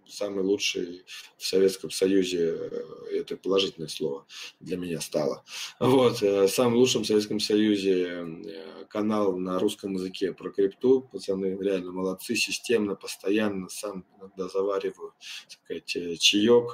[0.08, 1.04] самый лучший
[1.36, 4.26] в Советском Союзе, э, это положительное слово
[4.60, 5.44] для меня стало.
[5.80, 11.00] Вот, э, самым лучшим в Советском Союзе э, канал на русском языке про крипту.
[11.00, 15.12] Пацаны реально молодцы, системно, постоянно, сам иногда завариваю,
[15.48, 16.72] так сказать, чаек,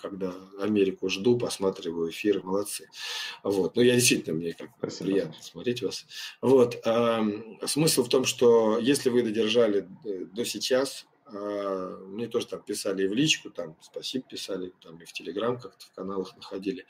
[0.00, 2.88] когда Америку жду, посматриваю эфир, молодцы.
[3.42, 5.10] Вот, ну я действительно, мне как Спасибо.
[5.10, 6.06] приятно смотреть вас.
[6.40, 6.82] Вот,
[7.66, 9.88] смысл в том, что если вы додержали
[10.32, 15.12] до сейчас, мне тоже там писали и в личку, там спасибо писали, там и в
[15.12, 16.86] Телеграм как-то в каналах находили.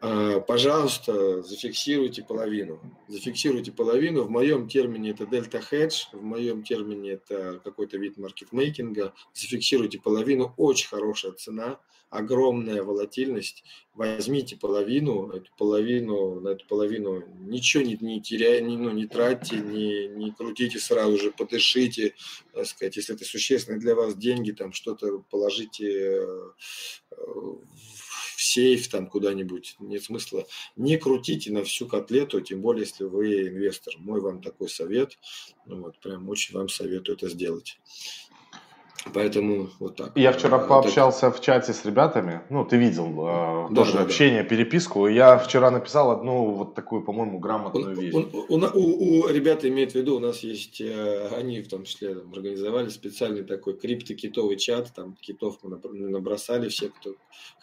[0.00, 2.80] А, пожалуйста, зафиксируйте половину.
[3.08, 4.24] Зафиксируйте половину.
[4.24, 9.14] В моем термине это дельта хедж, в моем термине это какой-то вид маркетмейкинга.
[9.34, 10.52] Зафиксируйте половину.
[10.56, 11.78] Очень хорошая цена,
[12.10, 13.64] огромная волатильность.
[13.94, 19.56] Возьмите половину, эту половину, на эту половину ничего не, не теряйте, не, ну, не тратьте,
[19.56, 22.14] не, не крутите сразу же, подышите,
[22.52, 23.24] так сказать, если это
[23.60, 26.50] существенные для вас деньги, там что-то положите э,
[27.10, 30.46] в сейф там куда-нибудь, нет смысла.
[30.76, 33.94] Не крутите на всю котлету, тем более, если вы инвестор.
[33.98, 35.18] Мой вам такой совет,
[35.66, 37.78] ну вот, прям очень вам советую это сделать.
[39.14, 40.12] Поэтому вот так.
[40.14, 41.36] Я вчера а, пообщался это...
[41.36, 42.42] в чате с ребятами.
[42.50, 44.48] Ну, ты видел э, да, тоже да, общение, да.
[44.48, 45.06] переписку.
[45.06, 48.14] Я вчера написал одну вот такую, по-моему, грамотную вещь.
[48.14, 51.84] У, у, у, у ребят имеет в виду, у нас есть, э, они в том
[51.84, 54.92] числе там, организовали специальный такой криптокитовый чат.
[54.94, 55.78] Там китов мы
[56.10, 57.14] набросали все, кто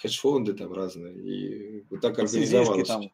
[0.02, 1.14] хедж-фонды там разные.
[1.14, 2.88] И вот так организовалось.
[2.88, 3.12] Там.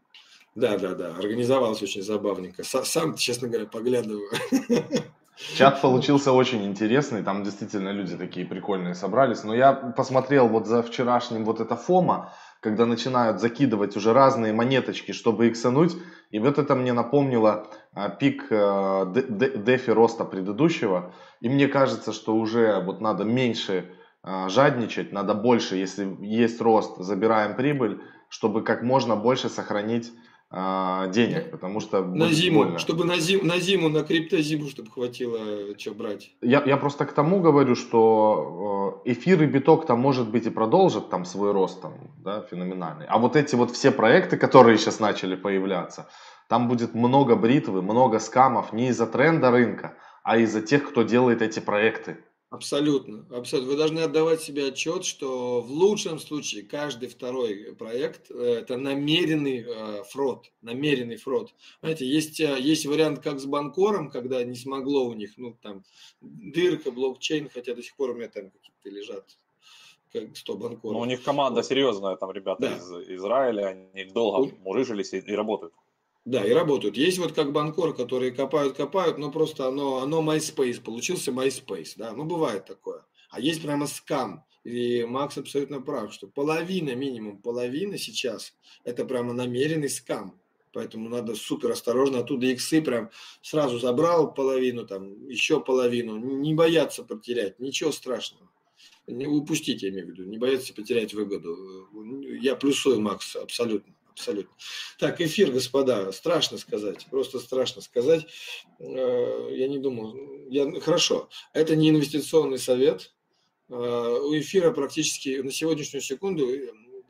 [0.55, 1.15] Да, да, да.
[1.15, 2.63] Организовалось очень забавненько.
[2.63, 4.29] Сам, честно говоря, поглядываю.
[5.35, 9.43] Чат получился очень интересный, там действительно люди такие прикольные собрались.
[9.43, 15.11] Но я посмотрел вот за вчерашним вот это фома, когда начинают закидывать уже разные монеточки,
[15.11, 15.95] чтобы иксануть.
[16.29, 21.13] И вот это мне напомнило а, пик а, дефи роста предыдущего.
[21.41, 23.91] И мне кажется, что уже вот надо меньше
[24.21, 30.11] а, жадничать, надо больше, если есть рост, забираем прибыль, чтобы как можно больше сохранить
[30.55, 32.77] а, денег, потому что на зиму, больно.
[32.77, 35.39] чтобы на зиму, на зиму, на криптозиму, чтобы хватило
[35.79, 36.29] что брать.
[36.41, 40.51] Я, я просто к тому говорю, что э, эфир и биток там может быть и
[40.51, 43.07] продолжат там свой рост там, да, феноменальный.
[43.07, 46.07] А вот эти вот все проекты, которые сейчас начали появляться,
[46.47, 51.41] там будет много бритвы, много скамов не из-за тренда рынка, а из-за тех, кто делает
[51.41, 52.17] эти проекты.
[52.53, 53.71] Абсолютно, абсолютно.
[53.71, 59.65] Вы должны отдавать себе отчет, что в лучшем случае каждый второй проект э,– это намеренный
[59.67, 61.51] э, фрод, намеренный фрод.
[61.81, 65.83] Знаете, есть, э, есть вариант, как с Банкором, когда не смогло у них, ну, там,
[66.21, 69.35] дырка, блокчейн, хотя до сих пор у меня там какие-то лежат
[70.11, 70.93] как 100 банкоров.
[70.93, 72.77] Ну, у них команда серьезная, там ребята да.
[72.77, 74.57] из Израиля, они долго у...
[74.59, 75.73] мурыжились и, и работают.
[76.25, 76.95] Да, и работают.
[76.95, 82.13] Есть вот как банкор, которые копают, копают, но просто оно, оно MySpace, получился MySpace, да,
[82.13, 83.05] ну бывает такое.
[83.29, 84.45] А есть прямо скам.
[84.63, 88.55] И Макс абсолютно прав, что половина, минимум половина сейчас,
[88.85, 90.39] это прямо намеренный скам.
[90.71, 92.19] Поэтому надо супер осторожно.
[92.19, 96.17] Оттуда иксы прям сразу забрал половину, там еще половину.
[96.17, 98.49] Не бояться потерять, ничего страшного.
[99.05, 101.57] Не упустите, я имею в виду, не бояться потерять выгоду.
[102.41, 104.53] Я плюсую Макс абсолютно абсолютно.
[104.99, 108.25] Так, эфир, господа, страшно сказать, просто страшно сказать.
[108.79, 113.13] Э, я не думаю, я, хорошо, это не инвестиционный совет.
[113.69, 116.49] Э, у эфира практически на сегодняшнюю секунду,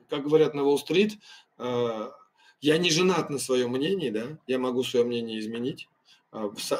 [0.09, 1.13] как говорят на Уолл-стрит,
[1.57, 2.09] э,
[2.61, 5.87] я не женат на своем мнении, да, я могу свое мнение изменить.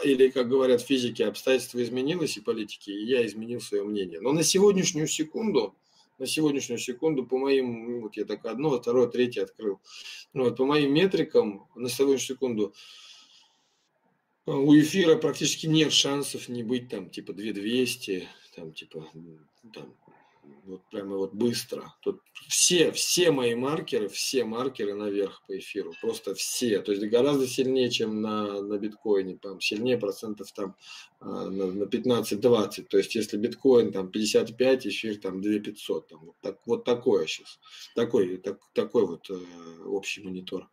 [0.04, 4.20] Или, как говорят физики, обстоятельства изменилось и политики, и я изменил свое мнение.
[4.20, 5.76] Но на сегодняшнюю секунду
[6.18, 9.80] на сегодняшнюю секунду, по моим, ну, вот я так одно, второе, третье открыл.
[10.34, 12.74] Ну, вот по моим метрикам, на сегодняшнюю секунду,
[14.46, 19.10] у эфира практически нет шансов не быть там типа 2200, там типа
[19.74, 19.96] там,
[20.66, 21.94] вот прямо вот быстро.
[22.02, 26.82] Тут все, все мои маркеры, все маркеры наверх по эфиру, просто все.
[26.82, 30.76] То есть гораздо сильнее, чем на, на биткоине, там, сильнее процентов там
[31.20, 32.84] а, на, на 15-20.
[32.90, 36.08] То есть если биткоин там 55, эфир там 2500.
[36.08, 37.60] Там, вот, так, вот такое сейчас.
[37.96, 39.38] Такой, так, такой вот э,
[39.86, 40.70] общий монитор.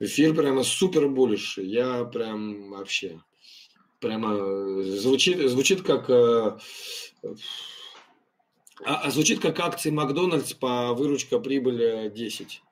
[0.00, 1.58] Эфир прямо супер булишь.
[1.58, 3.20] Я прям вообще
[4.00, 6.58] прямо э, звучит, звучит как э,
[8.84, 12.62] а, а звучит как акции Макдональдс по выручка прибыли 10.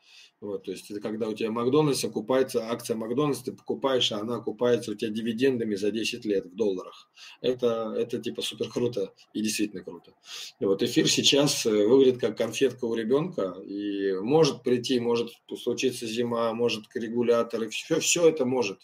[0.46, 4.36] Вот, то есть это когда у тебя Макдональдс окупается, акция Макдональдс ты покупаешь, а она
[4.36, 7.10] окупается у тебя дивидендами за 10 лет в долларах.
[7.40, 10.12] Это, это типа супер круто и действительно круто.
[10.60, 16.06] И вот эфир сейчас э, выглядит как конфетка у ребенка и может прийти, может случиться
[16.06, 18.78] зима, может регуляторы, все, все это может.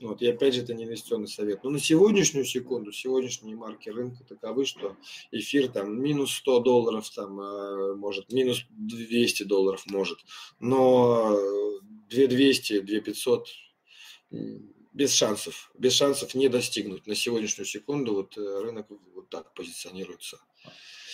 [0.00, 1.62] Вот, и опять же это не инвестиционный совет.
[1.62, 4.96] Но на сегодняшнюю секунду, сегодняшние марки рынка таковы, что
[5.30, 10.18] эфир там минус 100 долларов, там э, может минус 200 долларов может.
[10.60, 10.95] Но
[12.08, 13.48] 2200, 2500
[14.92, 17.06] без шансов, без шансов не достигнуть.
[17.06, 20.38] На сегодняшнюю секунду вот э, рынок вот так позиционируется.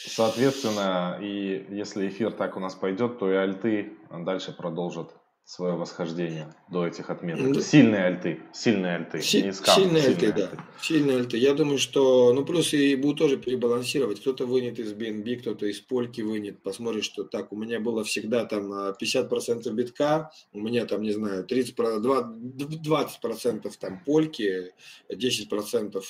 [0.07, 5.15] Соответственно, и если эфир так у нас пойдет, то и альты дальше продолжат
[5.53, 7.53] свое восхождение до этих отметок.
[7.53, 7.61] Да.
[7.61, 10.65] Сильные альты, сильные альты, Си- не скам, сильные, сильные альты, альты, да.
[10.81, 11.37] Сильные альты.
[11.37, 14.21] Я думаю, что, ну, плюс и будут тоже перебалансировать.
[14.21, 16.63] Кто-то вынет из BNB, кто-то из Польки вынет.
[16.63, 21.13] Посмотришь, что так, у меня было всегда там 50% а, битка, у меня там, не
[21.13, 24.73] знаю, 30, 20% там Польки,
[25.11, 26.03] 10%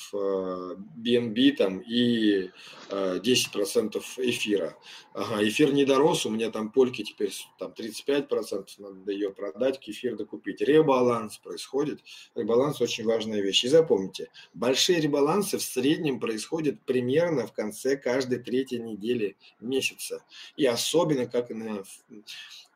[0.96, 2.48] BNB там и
[2.90, 4.76] 10% а, эфира.
[5.14, 10.16] Ага, эфир не дорос, у меня там Польки теперь там 35%, надо ее продать, кефир
[10.16, 10.61] докупить.
[10.61, 12.01] Ребаланс происходит.
[12.35, 13.64] Ребаланс очень важная вещь.
[13.64, 20.25] И запомните, большие ребалансы в среднем происходят примерно в конце каждой третьей недели месяца.
[20.57, 21.83] И особенно как на...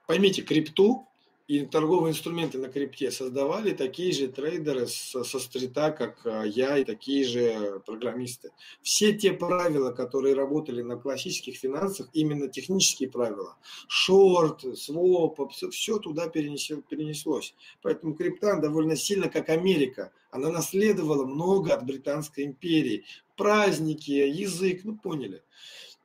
[0.07, 1.09] Поймите, крипту
[1.48, 6.76] и торговые инструменты на крипте создавали такие же трейдеры со, со стрита, как а, я,
[6.76, 8.50] и такие же программисты.
[8.82, 13.56] Все те правила, которые работали на классических финансах, именно технические правила,
[13.87, 17.54] шорт, своп, все, все туда перенесло, перенеслось.
[17.80, 23.04] Поэтому крипта довольно сильно, как Америка, она наследовала много от Британской империи.
[23.37, 25.42] Праздники, язык, ну поняли.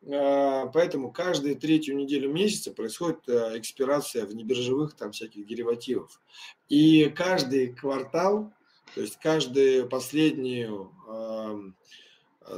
[0.09, 6.19] А, поэтому каждую третью неделю месяца происходит э, экспирация в небиржевых там всяких деривативов.
[6.69, 8.51] И каждый квартал,
[8.95, 10.91] то есть каждую последнюю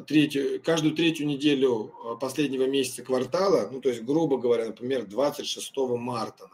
[0.07, 5.77] третью, каждую третью неделю э, последнего месяца квартала, ну то есть грубо говоря, например, 26
[5.97, 6.49] марта,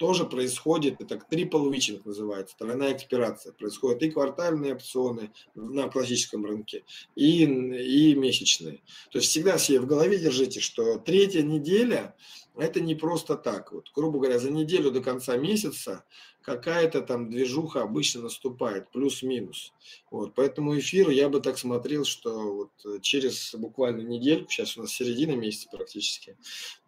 [0.00, 3.52] тоже происходит, это triple witching называется, тройная экспирация.
[3.52, 6.84] Происходят и квартальные опционы на классическом рынке,
[7.14, 8.80] и, и месячные.
[9.10, 12.16] То есть всегда себе в голове держите, что третья неделя–
[12.56, 13.72] это не просто так.
[13.72, 16.04] Вот, грубо говоря, за неделю до конца месяца
[16.42, 19.72] какая-то там движуха обычно наступает, плюс-минус.
[20.10, 24.82] Вот, поэтому эфир я бы так смотрел, что вот э, через буквально недельку, сейчас у
[24.82, 26.36] нас середина месяца практически,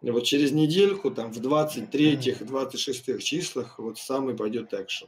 [0.01, 5.07] вот через недельку, там в 23-х, 26-х числах вот самый пойдет экшен.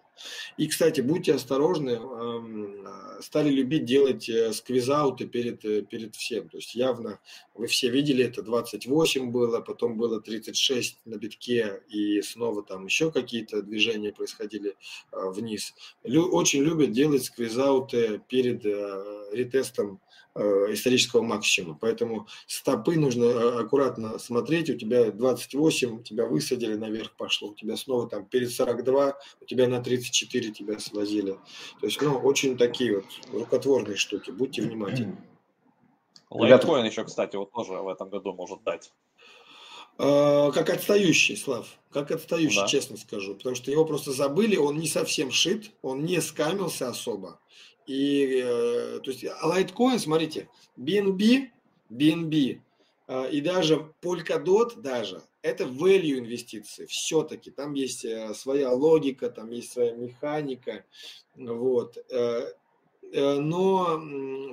[0.57, 2.87] И, кстати, будьте осторожны, эм,
[3.21, 6.49] стали любить делать э, сквизауты перед, э, перед всем.
[6.49, 7.19] То есть явно
[7.55, 13.11] вы все видели, это 28 было, потом было 36 на битке, и снова там еще
[13.11, 14.75] какие-то движения происходили сходили
[15.11, 15.73] а, вниз.
[16.03, 19.99] Лю, очень любят делать сквизауты перед э, ретестом
[20.35, 20.39] э,
[20.69, 21.77] исторического максимума.
[21.79, 24.69] Поэтому стопы нужно э, аккуратно смотреть.
[24.69, 27.49] У тебя 28, тебя высадили наверх пошло.
[27.49, 31.37] У тебя снова там перед 42, у тебя на 34 тебя свозили.
[31.79, 34.31] То есть, ну, очень такие вот рукотворные штуки.
[34.31, 35.17] Будьте внимательны.
[36.39, 38.91] Лайткоин еще, кстати, вот тоже в этом году может дать.
[39.97, 42.67] А, как отстающий, Слав, как отстающий, да.
[42.67, 47.39] честно скажу, потому что его просто забыли, он не совсем шит, он не скамился особо.
[47.87, 51.49] И, э, то есть, а лайткоин, смотрите, BNB,
[51.89, 52.59] BNB
[53.07, 59.51] э, и даже Polkadot даже, это value инвестиции, все-таки, там есть э, своя логика, там
[59.51, 60.83] есть своя механика,
[61.35, 61.97] вот.
[63.13, 64.01] Но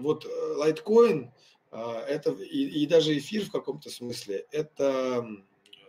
[0.01, 1.33] вот лайткоин,
[1.73, 5.27] это и, и даже эфир в каком-то смысле это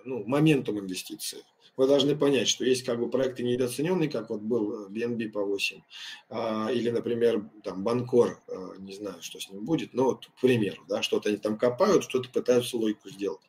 [0.05, 1.43] ну, моментум инвестиции.
[1.75, 5.81] Вы должны понять, что есть как бы проекты недооцененные, как вот был BNB по 8,
[6.29, 10.41] а, или, например, там Банкор, а, не знаю, что с ним будет, но вот, к
[10.41, 13.41] примеру, да, что-то они там копают, что-то пытаются логику сделать.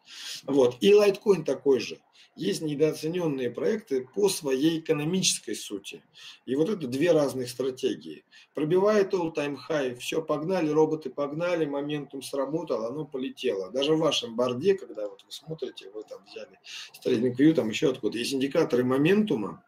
[0.45, 0.77] Вот.
[0.81, 2.01] И Litecoin такой же
[2.37, 6.03] есть недооцененные проекты по своей экономической сути.
[6.47, 8.25] И вот это две разных стратегии.
[8.55, 13.71] Пробивает all-time high, все, погнали, роботы погнали, моментум сработал, оно полетело.
[13.71, 16.59] Даже в вашем борде, когда вот вы смотрите, вы там взяли
[17.05, 19.65] TradingView, там еще откуда, есть индикаторы моментума,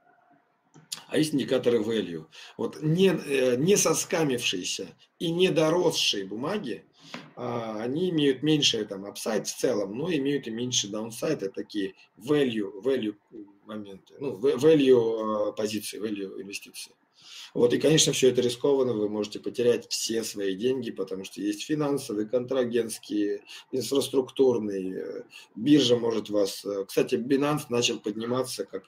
[1.08, 2.26] а есть индикаторы value.
[2.56, 6.84] Вот не, э, не соскамившиеся и не доросшие бумаги,
[7.36, 11.94] а, они имеют меньше там upside в целом, но имеют и меньше downside, это такие
[12.16, 13.14] value, value
[13.64, 16.92] моменты, ну, value а, позиции, value инвестиции.
[17.56, 21.64] Вот, и, конечно, все это рискованно, вы можете потерять все свои деньги, потому что есть
[21.64, 26.66] финансовые, контрагентские, инфраструктурные, биржа может вас...
[26.86, 28.84] Кстати, Binance начал подниматься как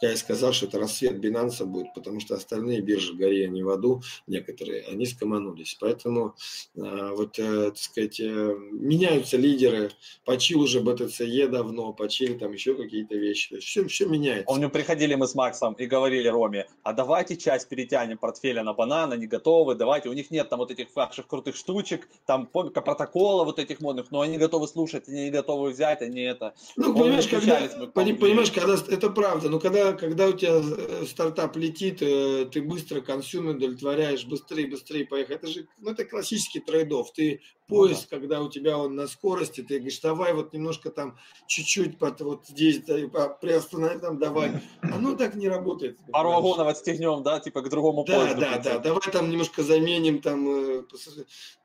[0.00, 3.70] Я и сказал, что это рассвет Binance будет, потому что остальные биржи гори они в
[3.70, 5.76] аду, некоторые, они скоманулись.
[5.80, 6.34] Поэтому
[6.76, 9.90] э, вот, э, так сказать, э, меняются лидеры,
[10.24, 13.50] почил уже BTC-e давно, почили там еще какие-то вещи.
[13.50, 14.46] То есть все, все меняется.
[14.46, 19.12] Помню, приходили мы с Максом и говорили Роме, а давайте часть перетянем портфеля на банан,
[19.12, 23.58] они готовы, давайте, у них нет там вот этих ваших крутых штучек, там протокола вот
[23.58, 26.54] этих модных, но они готовы слушать, они готовы взять, они это...
[26.76, 27.60] Ну, понимаешь, когда,
[27.94, 33.00] понимаешь, когда это правда, но когда, когда у тебя э, стартап летит, э, ты быстро
[33.00, 35.38] consumer удовлетворяешь, быстрее, быстрее поехать.
[35.38, 37.12] Это же, ну, это классический trade-off.
[37.12, 38.16] Ты поезд, ну, да.
[38.16, 42.46] когда у тебя он на скорости, ты говоришь, давай вот немножко там чуть-чуть под, вот
[42.46, 44.60] здесь да, приостанови там, давай.
[44.82, 45.98] Оно так не работает.
[46.10, 48.40] Пару вагонов отстегнем, да, типа к другому да, поезду.
[48.40, 50.82] Да, да, да, давай там немножко заменим там, э,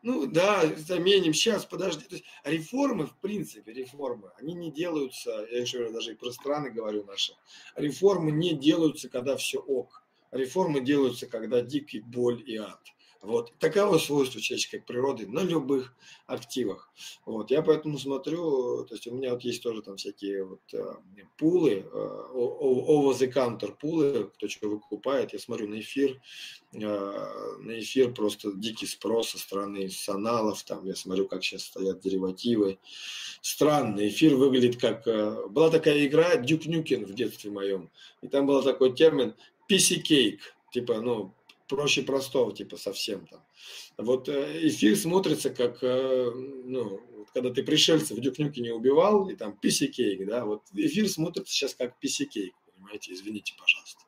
[0.02, 2.04] ну да, заменим, сейчас, подожди.
[2.06, 6.70] То есть реформы, в принципе, реформы, они не делаются, я еще даже и про страны
[6.70, 7.34] говорю наши,
[7.76, 10.04] реформы не делаются, когда все ок.
[10.32, 12.82] Реформы делаются, когда дикий боль и ад.
[13.24, 13.54] Вот.
[13.58, 15.96] Таково свойство человеческой природы на любых
[16.28, 16.92] активах.
[17.26, 17.52] Вот.
[17.52, 20.84] Я поэтому смотрю, то есть у меня вот есть тоже там всякие вот, э,
[21.38, 21.86] пулы,
[22.34, 25.32] over the counter пулы, кто что выкупает.
[25.32, 26.22] Я смотрю на эфир,
[26.74, 32.02] э, на эфир просто дикий спрос со стороны саналов, там я смотрю, как сейчас стоят
[32.02, 32.78] деривативы.
[33.42, 35.08] Странно, эфир выглядит как...
[35.08, 37.90] Э, была такая игра Duke Nukem в детстве моем,
[38.22, 39.34] и там был такой термин
[39.70, 40.40] Cake,
[40.74, 41.34] типа, ну,
[41.76, 43.40] проще простого, типа совсем там.
[43.98, 46.32] Вот эфир смотрится как, э,
[46.66, 47.00] ну,
[47.34, 51.74] когда ты пришельцев в Дюкнюке не убивал, и там писикейк, да, вот эфир смотрится сейчас
[51.74, 54.02] как писикейк, понимаете, извините, пожалуйста.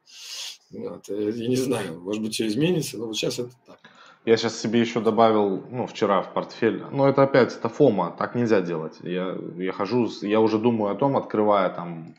[0.72, 3.80] Вот, э, я не знаю, может быть, все изменится, но вот сейчас это так.
[4.26, 8.34] Я сейчас себе еще добавил, ну, вчера в портфель, но это опять, это фома, так
[8.36, 8.97] нельзя делать.
[9.03, 12.16] Я, я хожу, я уже думаю о том, открывая там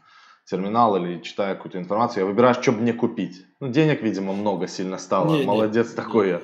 [0.47, 3.44] терминал или читая какую-то информацию, я выбираю, что мне купить.
[3.61, 5.36] Ну, денег, видимо, много сильно стало.
[5.36, 6.32] Не, Молодец не, такой не.
[6.32, 6.40] я.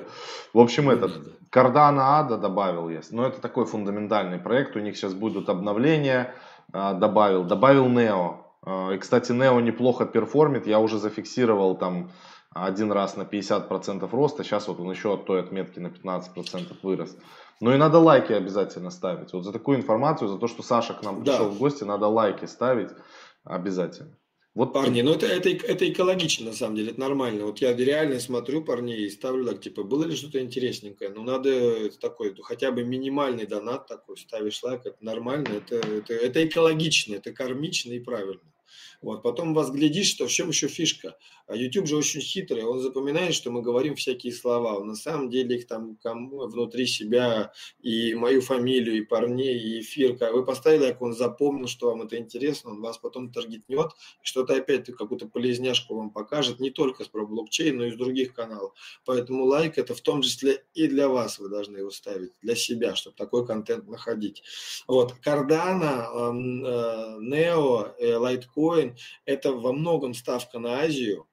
[0.53, 1.11] В общем, не, этот
[1.51, 3.01] Cardano Ада добавил я.
[3.11, 4.75] Но это такой фундаментальный проект.
[4.75, 6.33] У них сейчас будут обновления.
[6.73, 7.43] А, добавил.
[7.45, 8.37] Добавил Neo.
[8.65, 10.67] А, и, кстати, Neo неплохо перформит.
[10.67, 12.11] Я уже зафиксировал там
[12.53, 14.43] один раз на 50% роста.
[14.43, 17.15] Сейчас вот он еще от той отметки на 15% вырос.
[17.61, 19.31] Ну и надо лайки обязательно ставить.
[19.31, 21.51] Вот за такую информацию, за то, что Саша к нам пришел да.
[21.51, 22.89] в гости, надо лайки ставить.
[23.43, 24.17] Обязательно.
[24.55, 27.45] Вот парни, ну это, это, это экологично, на самом деле, это нормально.
[27.45, 31.09] Вот я реально смотрю парней и ставлю так, типа, было ли что-то интересненькое?
[31.09, 36.45] Ну, надо такой, хотя бы минимальный донат такой, ставишь лайк, это нормально, это, это, это
[36.45, 38.52] экологично, это кармично и правильно.
[39.03, 41.17] Вот, потом вас глядишь, что в чем еще фишка.
[41.45, 44.77] А YouTube же очень хитрый, он запоминает, что мы говорим всякие слова.
[44.77, 47.51] Он на самом деле их там внутри себя
[47.81, 50.17] и мою фамилию, и парней, и эфир.
[50.31, 53.91] Вы поставили, как он запомнил, что вам это интересно, он вас потом таргетнет,
[54.21, 58.33] что-то опять какую-то полезняшку вам покажет, не только с про блокчейн, но и с других
[58.33, 58.71] каналов.
[59.03, 62.95] Поэтому лайк это в том числе и для вас вы должны его ставить, для себя,
[62.95, 64.43] чтобы такой контент находить.
[64.87, 68.92] Вот, Cardano, э, Neo, э,
[69.25, 71.27] Это во многом ставка на Азию,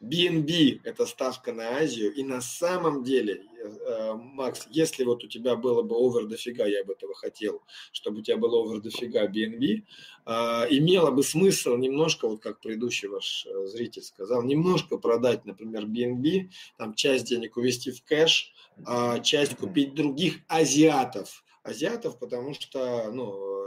[0.00, 2.12] BNB– это ставка на Азию.
[2.12, 6.84] И на самом деле, э, Макс, если вот у тебя было бы овер дофига, я
[6.84, 9.82] бы этого хотел, чтобы у тебя было овер дофига BNB,
[10.26, 10.30] э,
[10.70, 16.50] имело бы смысл немножко, вот как предыдущий ваш э, зритель сказал, немножко продать, например, BNB,
[16.76, 18.52] там часть денег увести в кэш,
[18.84, 21.42] а часть купить других азиатов.
[21.62, 23.65] Азиатов, потому что, ну,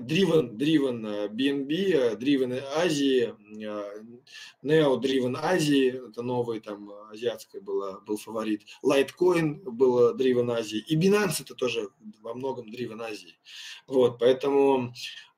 [0.00, 3.34] Driven, Driven BNB, Driven Азии,
[4.62, 8.62] Neo Driven Азии, это новый там азиатская была, был фаворит.
[8.84, 10.78] Litecoin был Driven Азии.
[10.88, 11.90] И Binance это тоже
[12.20, 13.34] во многом Driven Азии.
[13.86, 14.92] Вот, поэтому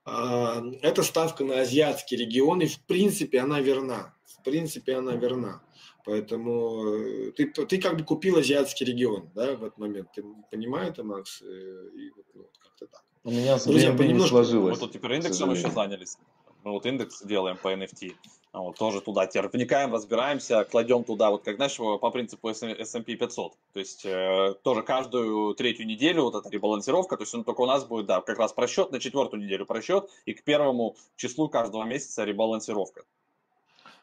[0.06, 4.14] э, эта ставка на азиатский регион, и в принципе она верна.
[4.26, 5.62] В принципе она верна.
[6.04, 10.10] Поэтому э, ты, ты как бы купил азиатский регион, да, в этот момент.
[10.14, 11.40] Ты понимаешь это, Макс?
[11.42, 13.03] Э, и, вот, как-то так.
[13.24, 14.74] У меня Друзья, не сложилось.
[14.74, 16.18] Мы тут теперь индексом еще занялись.
[16.62, 18.12] Мы вот индекс делаем по NFT.
[18.52, 23.16] А вот, тоже туда теперь вникаем, разбираемся, кладем туда, вот как, знаешь, по принципу S&P
[23.16, 23.52] 500.
[23.72, 27.66] То есть э, тоже каждую третью неделю вот эта ребалансировка, то есть он только у
[27.66, 31.82] нас будет, да, как раз просчет, на четвертую неделю просчет, и к первому числу каждого
[31.82, 33.04] месяца ребалансировка.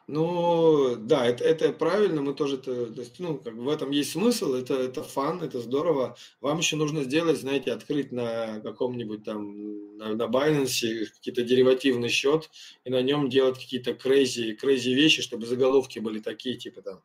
[0.08, 3.90] Ну, да, это, это правильно, мы тоже, это, то есть, ну, как бы в этом
[3.90, 6.16] есть смысл, это, это фан, это здорово.
[6.40, 12.50] Вам еще нужно сделать, знаете, открыть на каком-нибудь там, на, на Binance какие-то деривативный счет
[12.84, 17.02] и на нем делать какие-то crazy, crazy вещи, чтобы заголовки были такие, типа там,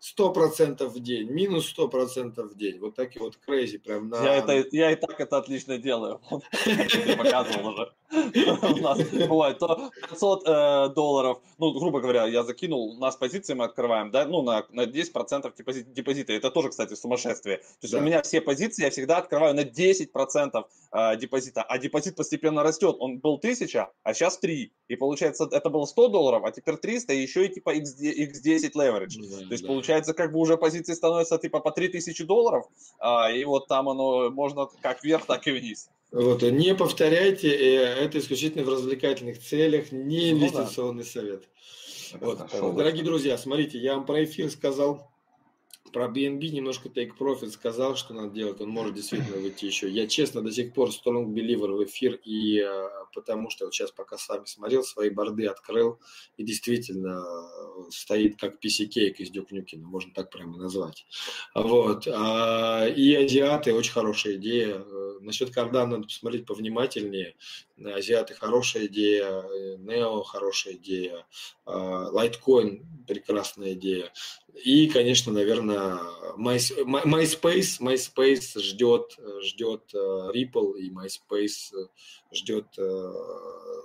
[0.00, 2.78] 100% в день, минус 100% в день.
[2.78, 4.22] Вот такие вот crazy прям на...
[4.22, 6.20] Я, это, я и так это отлично делаю.
[7.18, 7.92] Показывал уже.
[8.10, 13.52] У нас бывает то 500 э, долларов, ну, грубо говоря, я закинул, у нас позиции
[13.52, 15.52] мы открываем, да, ну, на, на 10%
[15.92, 16.32] депозита.
[16.32, 17.58] Это тоже, кстати, сумасшествие.
[17.58, 22.16] То есть у меня все позиции я всегда открываю на 10% э, депозита, а депозит
[22.16, 22.96] постепенно растет.
[22.98, 24.72] Он был 1000, а сейчас 3.
[24.88, 29.18] И получается, это было 100 долларов, а теперь 300, и еще и типа x10 leverage.
[29.48, 32.66] То есть получается, как бы уже позиции становятся типа по 3000 долларов,
[32.98, 35.90] а, и вот там оно можно как вверх, так и вниз.
[36.10, 41.08] Вот, не повторяйте, э, это исключительно в развлекательных целях, не инвестиционный ну, да.
[41.08, 41.48] совет.
[42.20, 42.76] Вот.
[42.76, 45.10] Дорогие друзья, смотрите, я вам про эфир сказал,
[45.92, 49.88] про BNB немножко Take Profit сказал, что надо делать, он может действительно выйти еще.
[49.88, 53.90] Я честно до сих пор strong believer в эфир, и э, потому что вот сейчас
[53.90, 56.00] пока с вами смотрел, свои борды открыл,
[56.36, 61.06] и действительно э, стоит как PC-кейк из Дюк Нюкина, можно так прямо назвать.
[61.54, 62.06] Вот.
[62.08, 64.76] А, и азиаты очень хорошая идея.
[64.78, 67.36] Э, насчет Кардана надо посмотреть повнимательнее.
[67.84, 69.44] Азиаты хорошая идея,
[69.78, 71.26] Нео хорошая идея,
[71.66, 74.12] Litecoin прекрасная идея.
[74.64, 75.98] И, конечно, наверное,
[76.38, 79.98] MySpace, MySpace ждет, ждет э,
[80.34, 81.88] Ripple и MySpace
[82.32, 83.12] ждет э,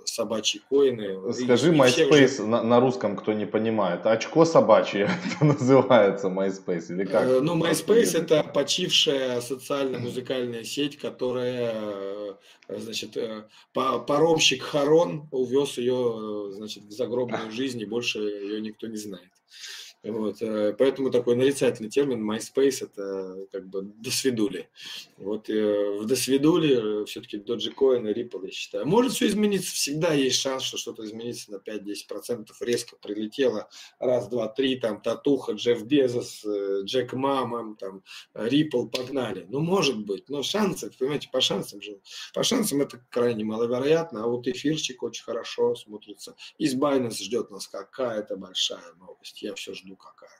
[0.04, 1.32] собачьи коины.
[1.32, 2.46] Скажи и, MySpace уже...
[2.46, 4.06] на, на русском, кто не понимает.
[4.06, 7.24] Очко собачье, это называется MySpace или как?
[7.24, 12.36] Э, ну, MySpace это почившая социально-музыкальная сеть, которая,
[12.68, 13.16] значит,
[13.72, 19.30] паромщик Харон увез ее, значит, в загробную жизнь, и больше ее никто не знает.
[20.04, 24.68] Вот, э, поэтому такой нарицательный термин MySpace это как бы досвидули.
[25.16, 28.86] Вот э, в досвидули все-таки Dogecoin и Ripple, я считаю.
[28.86, 34.48] Может все измениться, всегда есть шанс, что что-то изменится на 5-10%, резко прилетело, раз, два,
[34.48, 38.02] три, там, Татуха, Джефф Безос, э, Джек Мама, там,
[38.34, 39.46] Ripple, погнали.
[39.48, 41.98] Ну, может быть, но шансы, понимаете, по шансам же,
[42.34, 46.36] по шансам это крайне маловероятно, а вот эфирчик очень хорошо смотрится.
[46.58, 50.30] Из Binance ждет нас какая-то большая новость, я все жду какая.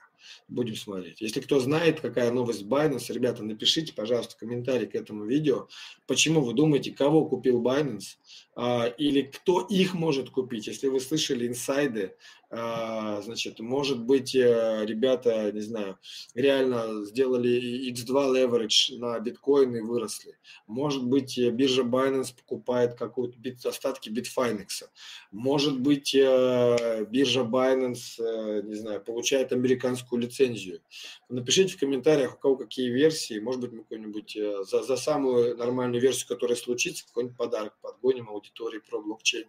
[0.47, 1.21] Будем смотреть.
[1.21, 5.67] Если кто знает, какая новость Binance, ребята, напишите, пожалуйста, комментарий к этому видео.
[6.07, 8.17] Почему вы думаете, кого купил Binance?
[8.55, 10.67] А, или кто их может купить?
[10.67, 12.15] Если вы слышали инсайды,
[12.49, 15.97] а, значит, может быть, э, ребята, не знаю,
[16.35, 20.37] реально сделали X2 leverage на биткоин и выросли.
[20.67, 24.85] Может быть, э, биржа Binance покупает какую-то бит, остатки Bitfinex.
[25.31, 30.81] Может быть, э, биржа Binance, не знаю, получает американскую лицензию.
[31.27, 33.39] Напишите в комментариях, у кого какие версии.
[33.39, 34.37] Может быть, мы какой-нибудь
[34.69, 39.47] за, за самую нормальную версию, которая случится, какой-нибудь подарок подгоним аудитории про блокчейн.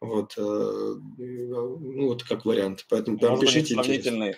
[0.00, 2.86] Вот, ну, вот как вариант.
[2.88, 3.74] Поэтому прям Может пишите.
[3.74, 4.36] Сравнительный,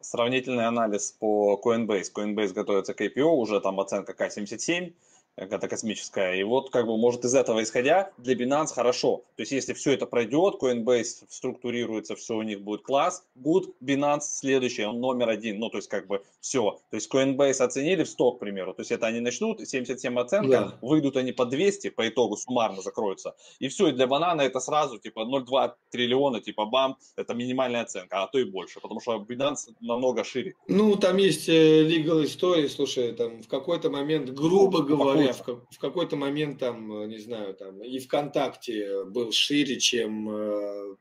[0.00, 2.12] сравнительный анализ по Coinbase.
[2.14, 4.92] Coinbase готовится к IPO, уже там оценка К77
[5.36, 6.34] какая-то космическая.
[6.34, 9.24] И вот как бы может из этого исходя для Binance хорошо.
[9.36, 14.22] То есть если все это пройдет, Coinbase структурируется, все у них будет класс, good, Binance
[14.22, 15.58] следующий, он номер один.
[15.58, 16.78] Ну то есть как бы все.
[16.90, 18.74] То есть Coinbase оценили в 100, к примеру.
[18.74, 20.78] То есть это они начнут, 77 оценка, да.
[20.80, 23.34] выйдут они по 200, по итогу суммарно закроются.
[23.58, 28.22] И все, и для банана это сразу типа 0,2 триллиона, типа бам, это минимальная оценка,
[28.22, 30.54] а то и больше, потому что Binance намного шире.
[30.68, 35.74] Ну там есть э, legal истории, слушай, там в какой-то момент, грубо говоря, говоря, в,
[35.74, 40.96] в какой-то момент там, э, не знаю, там и ВКонтакте был шире, чем э,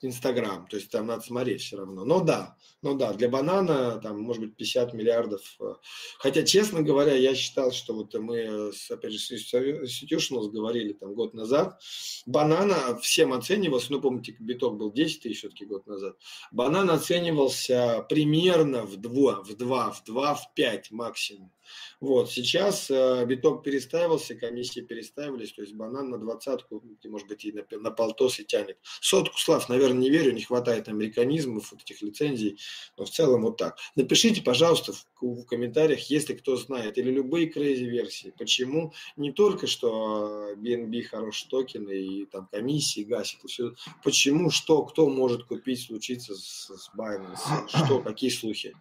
[0.00, 2.04] Инстаграм, то есть там надо смотреть все равно.
[2.04, 5.42] Но да, ну да, для банана там может быть 50 миллиардов.
[5.60, 5.74] Э.
[6.18, 11.80] Хотя, честно говоря, я считал, что вот мы, с, Institutionals говорили там год назад,
[12.26, 16.16] банана всем оценивался, ну помните, биток был 10 тысяч все-таки год назад,
[16.52, 21.52] банан оценивался примерно в 2, в 2, в 2, в 5 максимум.
[22.00, 27.52] Вот, сейчас э, биток перестаивался, комиссии перестаивались, то есть банан на двадцатку, может быть, и
[27.52, 28.78] на, на полтос и тянет.
[29.00, 32.58] Сотку, Слав, наверное, не верю, не хватает американизмов, вот этих лицензий,
[32.96, 33.78] но в целом вот так.
[33.96, 39.66] Напишите, пожалуйста, в, в комментариях, если кто знает, или любые crazy версии, почему не только,
[39.66, 46.34] что BNB хороший токен и там комиссии гасит, все, почему, что, кто может купить, случиться
[46.34, 48.74] с, с Binance, что, какие слухи?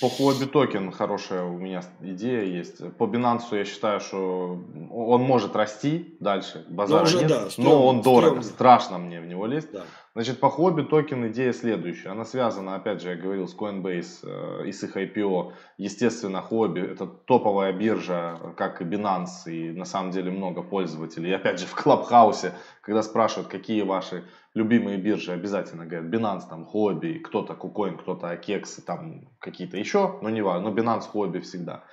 [0.00, 2.78] По Huobi токен хорошая у меня идея есть.
[2.96, 4.60] По Binance я считаю, что
[4.90, 8.42] он может расти дальше, базар ну, уже, нет, да, стрёмно, но он дорого, стрёмно.
[8.42, 9.72] страшно мне в него лезть.
[9.72, 9.84] Да.
[10.18, 12.08] Значит, по Huobi токен идея следующая.
[12.08, 15.52] Она связана, опять же, я говорил, с Coinbase э, и с их IPO.
[15.76, 21.30] Естественно, Huobi – это топовая биржа, как и Binance, и на самом деле много пользователей.
[21.30, 26.64] И опять же, в Клабхаусе, когда спрашивают, какие ваши любимые биржи, обязательно говорят Binance, там,
[26.64, 31.84] хобби, кто-то KuCoin, кто-то Akex, там какие-то еще, но не важно, но Binance, хобби всегда.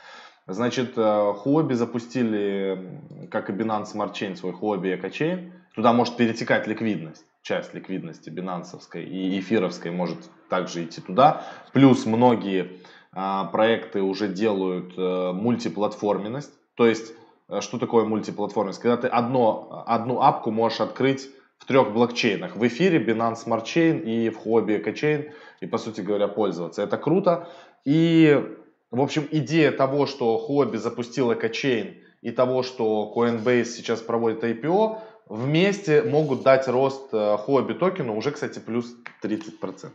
[0.47, 5.51] Значит, э, хобби запустили, как и Binance Smart Chain, свой хобби EcoChain.
[5.75, 10.17] Туда может перетекать ликвидность часть ликвидности бинансовской и эфировской может
[10.49, 11.43] также идти туда.
[11.73, 12.79] Плюс многие
[13.13, 16.51] а, проекты уже делают а, мультиплатформенность.
[16.73, 17.13] То есть,
[17.47, 18.81] а, что такое мультиплатформенность?
[18.81, 21.29] Когда ты одно, одну апку можешь открыть
[21.59, 22.55] в трех блокчейнах.
[22.55, 25.31] В эфире Binance Smart Chain и в Huobi EcoChain.
[25.61, 26.81] И, по сути говоря, пользоваться.
[26.81, 27.47] Это круто.
[27.85, 28.43] И,
[28.89, 34.97] в общем, идея того, что Huobi запустил EcoChain и того, что Coinbase сейчас проводит IPO,
[35.27, 39.89] вместе могут дать рост э, Huobi токену уже, кстати, плюс 30%.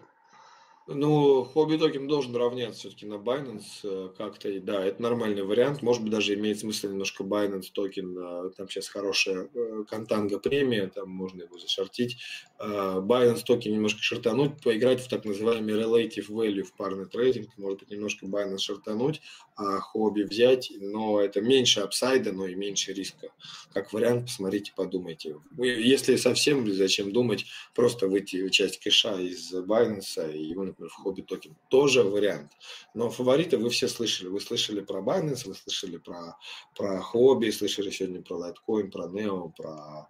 [0.92, 4.48] Ну, Huobi токен должен равняться все-таки на Binance э, как-то.
[4.48, 5.82] И да, это нормальный вариант.
[5.82, 8.18] Может быть, даже имеет смысл немножко Binance токен.
[8.18, 12.16] Э, там сейчас хорошая э, контанга премия, там можно его зашортить.
[12.58, 17.56] Binance токен немножко шортануть, поиграть в так называемый relative value в парный трейдинг.
[17.56, 19.22] Может быть, немножко Binance шортануть,
[19.54, 20.72] а Huobi взять.
[20.80, 23.28] Но это меньше апсайда, но и меньше риска.
[23.72, 25.36] Как вариант, посмотрите, подумайте.
[25.56, 31.22] Если совсем зачем думать, просто выйти часть кэша из Binance и его, например, в Huobi
[31.22, 31.56] токен.
[31.68, 32.52] Тоже вариант.
[32.94, 34.28] Но фавориты вы все слышали.
[34.28, 36.36] Вы слышали про Binance, вы слышали про,
[36.76, 40.08] про Huobi, слышали сегодня про Litecoin, про Neo, про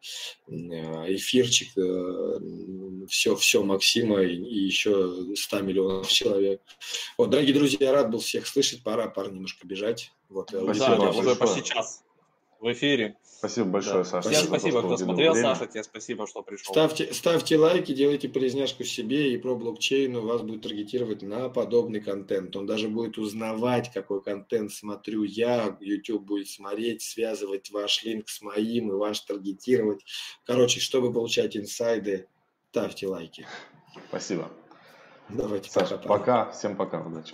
[0.49, 1.71] э, эфирчик,
[3.09, 6.63] все, э, все Максима и, и еще 100 миллионов человек.
[7.19, 8.83] Вот, дорогие друзья, рад был всех слышать.
[8.83, 10.13] Пора, пора немножко бежать.
[10.29, 12.05] Вот, Спасибо, да, уже почти час
[12.61, 13.17] в эфире.
[13.23, 14.05] Спасибо большое, да.
[14.05, 14.31] Саша.
[14.31, 15.33] Всем спасибо, кто смотрел.
[15.33, 15.55] Время.
[15.55, 16.75] Саша, тебе спасибо, что пришел.
[16.75, 22.01] Ставьте, ставьте лайки, делайте полезняшку себе, и про блокчейн у вас будет таргетировать на подобный
[22.01, 22.55] контент.
[22.55, 25.77] Он даже будет узнавать, какой контент смотрю я.
[25.81, 30.05] YouTube будет смотреть, связывать ваш линк с моим и ваш таргетировать.
[30.45, 32.29] Короче, чтобы получать инсайды,
[32.71, 33.47] ставьте лайки.
[34.09, 34.51] Спасибо.
[35.31, 36.09] Давайте Саша, пока.
[36.09, 36.51] пока.
[36.51, 37.01] Всем пока.
[37.01, 37.29] Удачи.